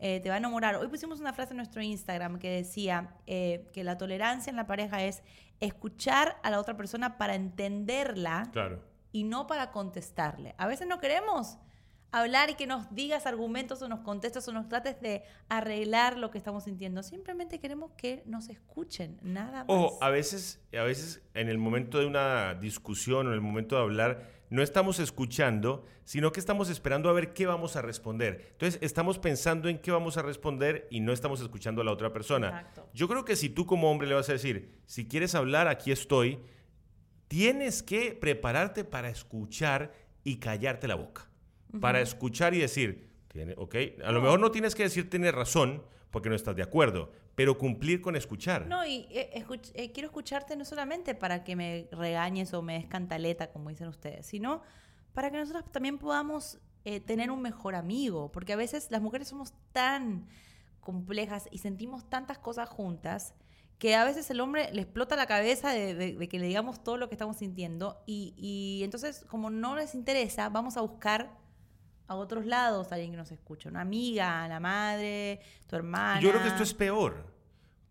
eh, 0.00 0.20
te 0.20 0.28
va 0.28 0.34
a 0.36 0.38
enamorar. 0.38 0.76
Hoy 0.76 0.88
pusimos 0.88 1.20
una 1.20 1.32
frase 1.32 1.52
en 1.52 1.58
nuestro 1.58 1.82
Instagram 1.82 2.38
que 2.38 2.50
decía 2.50 3.14
eh, 3.26 3.68
que 3.72 3.84
la 3.84 3.96
tolerancia 3.98 4.50
en 4.50 4.56
la 4.56 4.66
pareja 4.66 5.02
es 5.04 5.22
escuchar 5.60 6.38
a 6.42 6.50
la 6.50 6.58
otra 6.58 6.76
persona 6.76 7.18
para 7.18 7.34
entenderla 7.34 8.48
Claro. 8.52 8.82
y 9.12 9.24
no 9.24 9.46
para 9.46 9.70
contestarle. 9.70 10.54
A 10.58 10.66
veces 10.66 10.86
no 10.88 10.98
queremos 11.00 11.58
hablar 12.12 12.50
y 12.50 12.54
que 12.54 12.66
nos 12.66 12.92
digas 12.92 13.26
argumentos 13.26 13.80
o 13.82 13.88
nos 13.88 14.00
contestes 14.00 14.48
o 14.48 14.52
nos 14.52 14.68
trates 14.68 15.00
de 15.00 15.22
arreglar 15.48 16.16
lo 16.18 16.30
que 16.30 16.38
estamos 16.38 16.64
sintiendo. 16.64 17.02
Simplemente 17.02 17.60
queremos 17.60 17.92
que 17.92 18.22
nos 18.26 18.48
escuchen, 18.48 19.18
nada 19.22 19.64
más. 19.64 19.66
Ojo, 19.68 19.98
a 20.02 20.10
veces, 20.10 20.60
a 20.76 20.82
veces 20.82 21.22
en 21.34 21.48
el 21.48 21.58
momento 21.58 21.98
de 21.98 22.06
una 22.06 22.54
discusión 22.54 23.26
o 23.26 23.30
en 23.30 23.34
el 23.34 23.40
momento 23.40 23.76
de 23.76 23.82
hablar, 23.82 24.39
no 24.50 24.62
estamos 24.62 24.98
escuchando, 24.98 25.86
sino 26.04 26.32
que 26.32 26.40
estamos 26.40 26.68
esperando 26.68 27.08
a 27.08 27.12
ver 27.12 27.32
qué 27.32 27.46
vamos 27.46 27.76
a 27.76 27.82
responder. 27.82 28.48
Entonces, 28.52 28.80
estamos 28.82 29.18
pensando 29.18 29.68
en 29.68 29.78
qué 29.78 29.92
vamos 29.92 30.16
a 30.16 30.22
responder 30.22 30.88
y 30.90 31.00
no 31.00 31.12
estamos 31.12 31.40
escuchando 31.40 31.80
a 31.80 31.84
la 31.84 31.92
otra 31.92 32.12
persona. 32.12 32.48
Exacto. 32.48 32.90
Yo 32.92 33.08
creo 33.08 33.24
que 33.24 33.36
si 33.36 33.48
tú 33.48 33.64
como 33.64 33.90
hombre 33.90 34.08
le 34.08 34.14
vas 34.14 34.28
a 34.28 34.32
decir, 34.32 34.80
si 34.86 35.06
quieres 35.06 35.36
hablar, 35.36 35.68
aquí 35.68 35.92
estoy, 35.92 36.40
tienes 37.28 37.84
que 37.84 38.12
prepararte 38.12 38.84
para 38.84 39.08
escuchar 39.08 39.92
y 40.24 40.36
callarte 40.36 40.88
la 40.88 40.96
boca. 40.96 41.30
Para 41.80 42.00
escuchar 42.00 42.52
y 42.52 42.58
decir, 42.58 43.08
tiene, 43.28 43.54
ok, 43.56 43.76
a 44.04 44.10
lo 44.10 44.20
mejor 44.20 44.40
no 44.40 44.50
tienes 44.50 44.74
que 44.74 44.82
decir 44.82 45.08
tienes 45.08 45.32
razón 45.32 45.84
porque 46.10 46.28
no 46.28 46.34
estás 46.34 46.56
de 46.56 46.64
acuerdo, 46.64 47.12
pero 47.40 47.56
cumplir 47.56 48.02
con 48.02 48.16
escuchar. 48.16 48.66
No, 48.66 48.84
y 48.84 49.06
eh, 49.08 49.42
eh, 49.72 49.92
quiero 49.92 50.08
escucharte 50.08 50.56
no 50.56 50.66
solamente 50.66 51.14
para 51.14 51.42
que 51.42 51.56
me 51.56 51.88
regañes 51.90 52.52
o 52.52 52.60
me 52.60 52.74
des 52.74 52.84
cantaleta, 52.84 53.50
como 53.50 53.70
dicen 53.70 53.88
ustedes, 53.88 54.26
sino 54.26 54.60
para 55.14 55.30
que 55.30 55.38
nosotros 55.38 55.64
también 55.72 55.96
podamos 55.96 56.58
eh, 56.84 57.00
tener 57.00 57.30
un 57.30 57.40
mejor 57.40 57.76
amigo, 57.76 58.30
porque 58.30 58.52
a 58.52 58.56
veces 58.56 58.90
las 58.90 59.00
mujeres 59.00 59.28
somos 59.28 59.54
tan 59.72 60.28
complejas 60.80 61.48
y 61.50 61.56
sentimos 61.56 62.10
tantas 62.10 62.36
cosas 62.36 62.68
juntas 62.68 63.32
que 63.78 63.96
a 63.96 64.04
veces 64.04 64.28
el 64.30 64.42
hombre 64.42 64.68
le 64.74 64.82
explota 64.82 65.16
la 65.16 65.24
cabeza 65.24 65.70
de, 65.70 66.28
que 66.28 66.38
le 66.38 66.46
digamos 66.46 66.84
todo 66.84 66.98
lo 66.98 67.08
que 67.08 67.14
estamos 67.14 67.38
sintiendo 67.38 68.02
y 68.04 68.82
entonces 68.84 69.24
como 69.30 69.48
no 69.48 69.76
les 69.76 69.94
interesa, 69.94 70.50
vamos 70.50 70.76
a 70.76 70.82
buscar 70.82 71.39
a 72.10 72.16
otros 72.16 72.44
lados 72.44 72.90
a 72.90 72.96
alguien 72.96 73.12
que 73.12 73.16
nos 73.16 73.30
escuche, 73.30 73.68
una 73.68 73.82
amiga, 73.82 74.48
la 74.48 74.58
madre, 74.58 75.40
tu 75.68 75.76
hermana. 75.76 76.20
Yo 76.20 76.30
creo 76.30 76.42
que 76.42 76.48
esto 76.48 76.64
es 76.64 76.74
peor. 76.74 77.24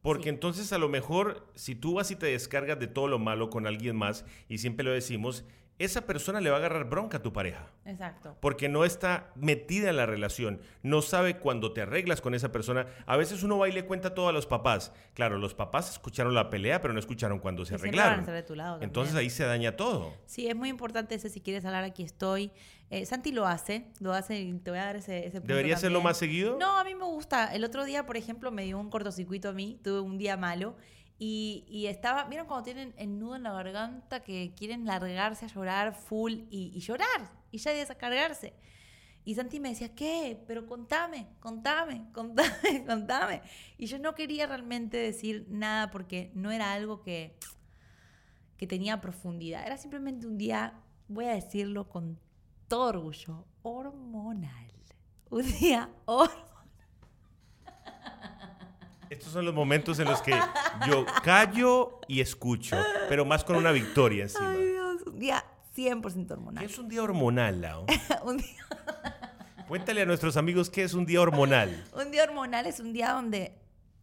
Porque 0.01 0.23
Sí. 0.23 0.29
entonces 0.29 0.73
a 0.73 0.77
lo 0.77 0.89
mejor 0.89 1.47
si 1.55 1.73
tú 1.73 1.93
vas 1.93 2.11
y 2.11 2.17
te 2.17 2.25
descargas 2.25 2.77
de 2.79 2.87
todo 2.87 3.07
lo 3.07 3.17
malo 3.17 3.49
con 3.49 3.65
alguien 3.65 3.95
más, 3.95 4.25
y 4.49 4.57
siempre 4.57 4.83
lo 4.83 4.91
decimos, 4.91 5.45
esa 5.79 6.05
persona 6.05 6.41
le 6.41 6.49
va 6.49 6.57
a 6.57 6.59
agarrar 6.59 6.89
bronca 6.89 7.17
a 7.17 7.21
tu 7.21 7.33
pareja. 7.33 7.71
Exacto. 7.85 8.35
Porque 8.41 8.67
no 8.69 8.83
está 8.85 9.31
metida 9.35 9.89
en 9.89 9.95
la 9.97 10.05
relación, 10.05 10.61
no 10.83 11.01
sabe 11.01 11.37
cuando 11.37 11.71
te 11.73 11.81
arreglas 11.81 12.21
con 12.21 12.33
esa 12.35 12.51
persona. 12.51 12.85
A 13.05 13.15
veces 13.17 13.43
uno 13.43 13.57
va 13.57 13.69
y 13.69 13.71
le 13.71 13.85
cuenta 13.85 14.13
todo 14.13 14.27
a 14.27 14.33
los 14.33 14.45
papás. 14.45 14.91
Claro, 15.13 15.37
los 15.37 15.53
papás 15.55 15.89
escucharon 15.89 16.35
la 16.35 16.49
pelea, 16.49 16.81
pero 16.81 16.93
no 16.93 16.99
escucharon 16.99 17.39
cuando 17.39 17.65
se 17.65 17.73
Y 17.73 17.75
arreglaron. 17.77 18.25
de 18.25 18.43
tu 18.43 18.55
lado. 18.55 18.79
Entonces 18.81 19.15
ahí 19.15 19.29
se 19.29 19.45
daña 19.45 19.75
todo. 19.77 20.13
Sí, 20.25 20.47
es 20.47 20.55
muy 20.55 20.69
importante 20.69 21.15
ese, 21.15 21.29
si 21.29 21.39
quieres 21.41 21.63
hablar, 21.65 21.85
aquí 21.85 22.03
estoy. 22.03 22.51
Eh, 22.89 23.05
Santi 23.05 23.31
lo 23.31 23.45
hace, 23.45 23.85
lo 23.99 24.13
hace 24.13 24.39
y 24.39 24.51
te 24.59 24.71
voy 24.71 24.79
a 24.79 24.85
dar 24.85 24.95
ese, 24.95 25.19
ese 25.27 25.39
punto 25.39 25.47
¿Debería 25.53 25.75
hacerlo 25.75 26.01
más 26.01 26.17
seguido? 26.17 26.57
No, 26.59 26.77
a 26.77 26.83
mí 26.83 26.95
me 26.95 27.05
gusta. 27.05 27.53
El 27.53 27.63
otro 27.63 27.85
día, 27.85 28.05
por 28.05 28.17
ejemplo, 28.17 28.51
me 28.51 28.63
dio 28.63 28.79
un 28.79 28.89
cortocircuito 28.89 29.49
a 29.49 29.53
mí, 29.53 29.79
tuve 29.83 29.99
un 29.99 30.17
día 30.17 30.35
malo 30.37 30.75
y, 31.19 31.65
y 31.67 31.87
estaba, 31.87 32.23
¿vieron 32.23 32.47
cuando 32.47 32.63
tienen 32.63 32.93
el 32.97 33.19
nudo 33.19 33.35
en 33.35 33.43
la 33.43 33.51
garganta 33.51 34.21
que 34.21 34.53
quieren 34.55 34.85
largarse 34.85 35.45
a 35.45 35.49
llorar 35.49 35.93
full 35.93 36.31
y, 36.49 36.71
y 36.73 36.79
llorar 36.79 37.29
y 37.51 37.57
ya 37.57 37.71
descargarse? 37.71 38.53
Y 39.25 39.35
Santi 39.35 39.59
me 39.59 39.69
decía, 39.69 39.93
¿qué? 39.93 40.41
Pero 40.47 40.65
contame, 40.65 41.27
contame, 41.39 42.09
contame, 42.13 42.85
contame. 42.87 43.41
Y 43.77 43.85
yo 43.85 43.99
no 43.99 44.15
quería 44.15 44.47
realmente 44.47 44.97
decir 44.97 45.45
nada 45.49 45.91
porque 45.91 46.31
no 46.33 46.51
era 46.51 46.71
algo 46.73 47.01
que, 47.01 47.37
que 48.57 48.65
tenía 48.65 49.01
profundidad. 49.01 49.65
Era 49.67 49.77
simplemente 49.77 50.25
un 50.25 50.37
día, 50.37 50.81
voy 51.09 51.25
a 51.25 51.33
decirlo 51.33 51.89
con 51.89 52.17
todo 52.69 52.87
orgullo, 52.87 53.45
hormonal. 53.61 54.71
Un 55.29 55.45
día 55.59 55.89
hormonal. 56.05 56.48
Estos 59.09 59.33
son 59.33 59.45
los 59.45 59.53
momentos 59.55 59.97
en 59.99 60.05
los 60.05 60.21
que 60.21 60.37
yo 60.87 61.05
callo 61.23 61.99
y 62.07 62.21
escucho, 62.21 62.77
pero 63.07 63.25
más 63.25 63.43
con 63.43 63.55
una 63.55 63.71
victoria 63.71 64.23
encima. 64.23 64.51
Ay 64.51 64.65
Dios, 64.65 65.01
un 65.07 65.19
día 65.19 65.45
100% 65.75 66.27
¿Qué 66.27 66.33
hormonal. 66.33 66.63
es 66.63 66.77
un 66.77 66.89
día 66.89 67.03
hormonal, 67.03 67.61
Lau? 67.61 67.85
un, 68.23 68.37
día, 68.37 68.67
Cuéntale 69.67 70.01
a 70.01 70.05
nuestros 70.05 70.37
amigos 70.37 70.69
qué 70.69 70.83
es 70.83 70.93
un 70.93 71.05
día 71.05 71.21
hormonal. 71.21 71.85
un 71.93 72.11
día 72.11 72.23
hormonal 72.23 72.67
es 72.67 72.79
un 72.79 72.93
día 72.93 73.13
donde 73.13 73.53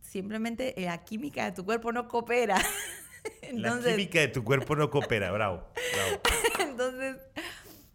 simplemente 0.01 0.75
la 0.77 1.05
química 1.05 1.45
de 1.45 1.53
tu 1.53 1.65
cuerpo 1.65 1.93
no 1.93 2.09
coopera. 2.09 2.59
La 3.53 3.81
química 3.81 4.21
de 4.21 4.29
tu 4.29 4.45
cuerpo 4.45 4.77
no 4.77 4.89
coopera, 4.89 5.33
bravo. 5.33 5.65
bravo. 5.93 6.21
Entonces, 6.61 7.17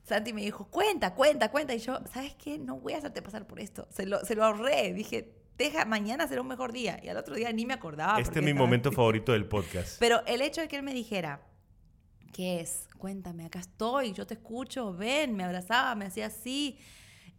Santi 0.03 0.33
me 0.33 0.41
dijo, 0.41 0.65
cuenta, 0.65 1.13
cuenta, 1.13 1.49
cuenta. 1.49 1.73
Y 1.73 1.79
yo, 1.79 2.01
¿sabes 2.13 2.35
qué? 2.35 2.59
No 2.59 2.75
voy 2.75 2.93
a 2.93 2.97
hacerte 2.97 3.21
pasar 3.21 3.47
por 3.47 3.61
esto. 3.61 3.87
Se 3.91 4.05
lo, 4.05 4.19
se 4.25 4.35
lo 4.35 4.43
ahorré. 4.43 4.91
Dije, 4.91 5.40
deja, 5.57 5.85
mañana 5.85 6.27
será 6.27 6.41
un 6.41 6.47
mejor 6.47 6.71
día. 6.71 6.99
Y 7.03 7.09
al 7.09 7.17
otro 7.17 7.35
día 7.35 7.51
ni 7.51 7.65
me 7.65 7.73
acordaba. 7.73 8.19
este 8.19 8.39
es 8.39 8.45
mi 8.45 8.51
estaba 8.51 8.65
momento 8.65 8.91
favorito 8.91 9.31
del 9.31 9.45
podcast. 9.45 9.99
Pero 9.99 10.25
el 10.25 10.41
hecho 10.41 10.61
de 10.61 10.67
que 10.67 10.77
él 10.77 10.83
me 10.83 10.93
dijera, 10.93 11.41
¿qué 12.31 12.61
es? 12.61 12.87
Cuéntame, 12.97 13.45
acá 13.45 13.59
estoy, 13.59 14.13
yo 14.13 14.27
te 14.27 14.35
escucho, 14.35 14.93
ven, 14.93 15.35
me 15.35 15.43
abrazaba, 15.43 15.95
me 15.95 16.05
hacía 16.05 16.27
así. 16.27 16.77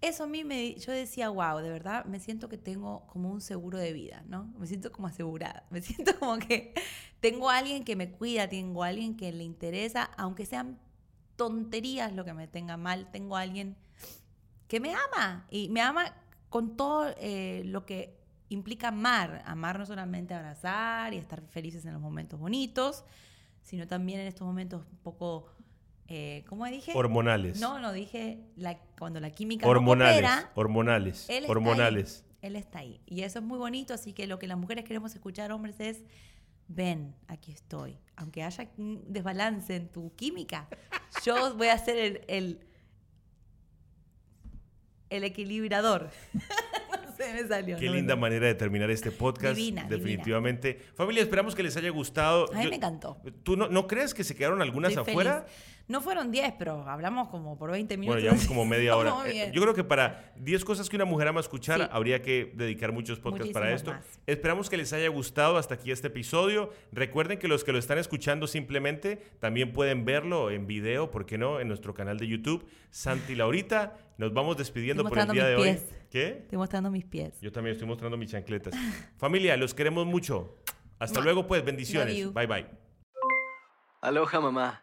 Eso 0.01 0.25
a 0.25 0.27
mí 0.27 0.43
me, 0.43 0.75
yo 0.75 0.93
decía, 0.93 1.29
wow, 1.29 1.59
de 1.59 1.71
verdad, 1.71 2.05
me 2.07 2.19
siento 2.19 2.49
que 2.49 2.59
tengo 2.59 3.07
como 3.07 3.31
un 3.31 3.41
seguro 3.41 3.79
de 3.79 3.93
vida, 3.93 4.25
¿no? 4.27 4.53
Me 4.59 4.67
siento 4.67 4.91
como 4.91 5.07
asegurada, 5.07 5.65
me 5.71 5.81
siento 5.81 6.19
como 6.19 6.39
que 6.39 6.75
tengo 7.21 7.49
a 7.49 7.59
alguien 7.59 7.85
que 7.85 7.95
me 7.95 8.11
cuida, 8.11 8.49
tengo 8.49 8.83
a 8.83 8.89
alguien 8.89 9.17
que 9.17 9.31
le 9.33 9.45
interesa, 9.45 10.11
aunque 10.17 10.45
sean 10.45 10.81
tonterías 11.37 12.13
lo 12.13 12.25
que 12.25 12.35
me 12.35 12.49
tenga 12.49 12.77
mal, 12.77 13.11
tengo 13.13 13.37
a 13.37 13.43
alguien 13.43 13.77
que 14.67 14.81
me 14.81 14.95
ama 14.95 15.47
y 15.51 15.69
me 15.69 15.81
ama 15.81 16.13
con 16.53 16.77
todo 16.77 17.07
eh, 17.17 17.63
lo 17.65 17.87
que 17.87 18.15
implica 18.51 18.89
amar, 18.89 19.43
amar 19.47 19.79
no 19.79 19.87
solamente 19.87 20.35
abrazar 20.35 21.15
y 21.15 21.17
estar 21.17 21.41
felices 21.49 21.87
en 21.87 21.95
los 21.95 22.03
momentos 22.03 22.39
bonitos, 22.39 23.05
sino 23.63 23.89
también 23.89 24.21
en 24.21 24.27
estos 24.27 24.47
momentos 24.47 24.85
un 24.93 24.99
poco, 24.99 25.47
eh, 26.09 26.45
¿cómo 26.47 26.67
dije? 26.67 26.93
Hormonales. 26.95 27.59
No, 27.59 27.79
no, 27.79 27.91
dije 27.91 28.39
la- 28.57 28.79
cuando 28.99 29.19
la 29.19 29.31
química 29.31 29.67
hormonales. 29.67 30.21
no 30.23 30.29
coopera, 30.29 30.51
hormonales. 30.55 31.27
él 31.31 31.37
está 31.45 31.51
hormonales. 31.53 32.25
ahí, 32.27 32.37
él 32.49 32.57
está 32.57 32.79
ahí. 32.81 33.01
Y 33.07 33.23
eso 33.23 33.39
es 33.39 33.45
muy 33.47 33.57
bonito, 33.59 33.95
así 33.95 34.13
que 34.13 34.27
lo 34.27 34.39
que 34.39 34.47
las 34.47 34.59
mujeres 34.59 34.85
queremos 34.85 35.15
escuchar, 35.15 35.53
hombres, 35.53 35.81
es, 35.81 36.03
ven, 36.69 37.15
aquí 37.29 37.51
estoy. 37.51 37.97
Aunque 38.17 38.43
haya 38.43 38.69
un 38.77 39.03
desbalance 39.11 39.75
en 39.75 39.89
tu 39.89 40.15
química, 40.17 40.69
yo 41.25 41.57
voy 41.57 41.69
a 41.69 41.79
ser 41.79 41.97
el, 41.97 42.21
el, 42.29 42.61
el 45.17 45.25
equilibrador. 45.25 46.11
no 46.35 47.33
me 47.35 47.49
salió. 47.49 47.77
Qué 47.79 47.87
no 47.87 47.95
linda 47.95 48.17
manera 48.17 48.47
de 48.47 48.55
terminar 48.55 48.91
este 48.91 49.11
podcast. 49.11 49.57
Divina, 49.57 49.85
definitivamente. 49.89 50.79
Familia, 50.95 51.23
esperamos 51.23 51.55
que 51.55 51.63
les 51.63 51.77
haya 51.77 51.91
gustado. 51.91 52.53
A 52.53 52.59
mí 52.59 52.65
Yo- 52.65 52.71
me 52.71 52.77
encantó. 52.77 53.19
¿Tú 53.43 53.57
no, 53.57 53.69
no 53.69 53.87
crees 53.87 54.15
que 54.15 54.25
se 54.25 54.35
quedaron 54.35 54.63
algunas 54.63 54.93
Estoy 54.93 55.11
afuera? 55.11 55.43
feliz. 55.43 55.73
No 55.89 56.01
fueron 56.01 56.31
10, 56.31 56.55
pero 56.59 56.89
hablamos 56.89 57.29
como 57.29 57.59
por 57.59 57.71
20 57.71 57.97
Bueno, 57.97 58.01
minutos. 58.13 58.23
llevamos 58.23 58.47
como 58.47 58.65
media 58.65 58.97
hora. 58.97 59.13
Eh. 59.27 59.51
Yo 59.53 59.61
creo 59.61 59.75
que 59.75 59.85
para 59.85 60.33
10 60.37 60.65
cosas 60.65 60.89
que 60.89 60.97
una 60.97 61.05
mujer 61.05 61.29
ama 61.29 61.41
escuchar, 61.41 61.81
Sí. 61.81 61.87
habría 61.91 62.23
que 62.23 62.53
dedicar 62.55 62.93
muchos 62.93 63.19
podcasts 63.19 63.53
para 63.53 63.73
esto. 63.73 63.93
Más. 63.93 64.05
Esperamos 64.27 64.71
que 64.71 64.77
les 64.77 64.93
haya 64.93 65.09
gustado 65.09 65.57
hasta 65.59 65.75
aquí 65.75 65.91
este 65.91 66.07
episodio. 66.07 66.71
Recuerden 66.93 67.39
que 67.39 67.49
los 67.49 67.65
que 67.65 67.73
lo 67.73 67.79
están 67.79 67.99
escuchando 67.99 68.47
simplemente 68.47 69.17
también 69.41 69.73
pueden 69.73 70.05
verlo 70.05 70.51
en 70.51 70.67
video, 70.67 71.11
¿por 71.11 71.27
qué 71.27 71.37
no? 71.37 71.61
En 71.61 71.69
nuestro 71.69 71.93
canal 71.95 72.17
de 72.19 72.29
YouTube. 72.29 72.65
Santi 72.91 73.33
y 73.33 73.37
Laurita, 73.37 73.97
nos 74.19 74.33
vamos 74.33 74.57
despidiendo 74.57 75.03
por 75.05 75.19
el 75.19 75.29
día 75.29 75.47
de 75.47 75.57
mis 75.57 75.65
hoy. 75.65 75.73
pies. 75.73 75.87
¿Qué? 76.11 76.27
Estoy 76.43 76.59
mostrando 76.59 76.91
mis 76.91 77.05
pies. 77.05 77.41
Yo 77.41 77.51
también 77.53 77.73
estoy 77.73 77.89
mostrando 77.89 78.17
mis 78.17 78.31
chancletas. 78.31 78.75
Familia, 79.19 79.57
los 79.57 79.75
queremos 79.75 80.07
mucho. 80.07 80.57
Hasta 80.99 81.21
luego, 81.21 81.47
pues. 81.47 81.65
Bendiciones. 81.65 82.33
Bye, 82.33 82.47
bye. 82.47 82.67
Aloha 84.01 84.41
mamá, 84.41 84.83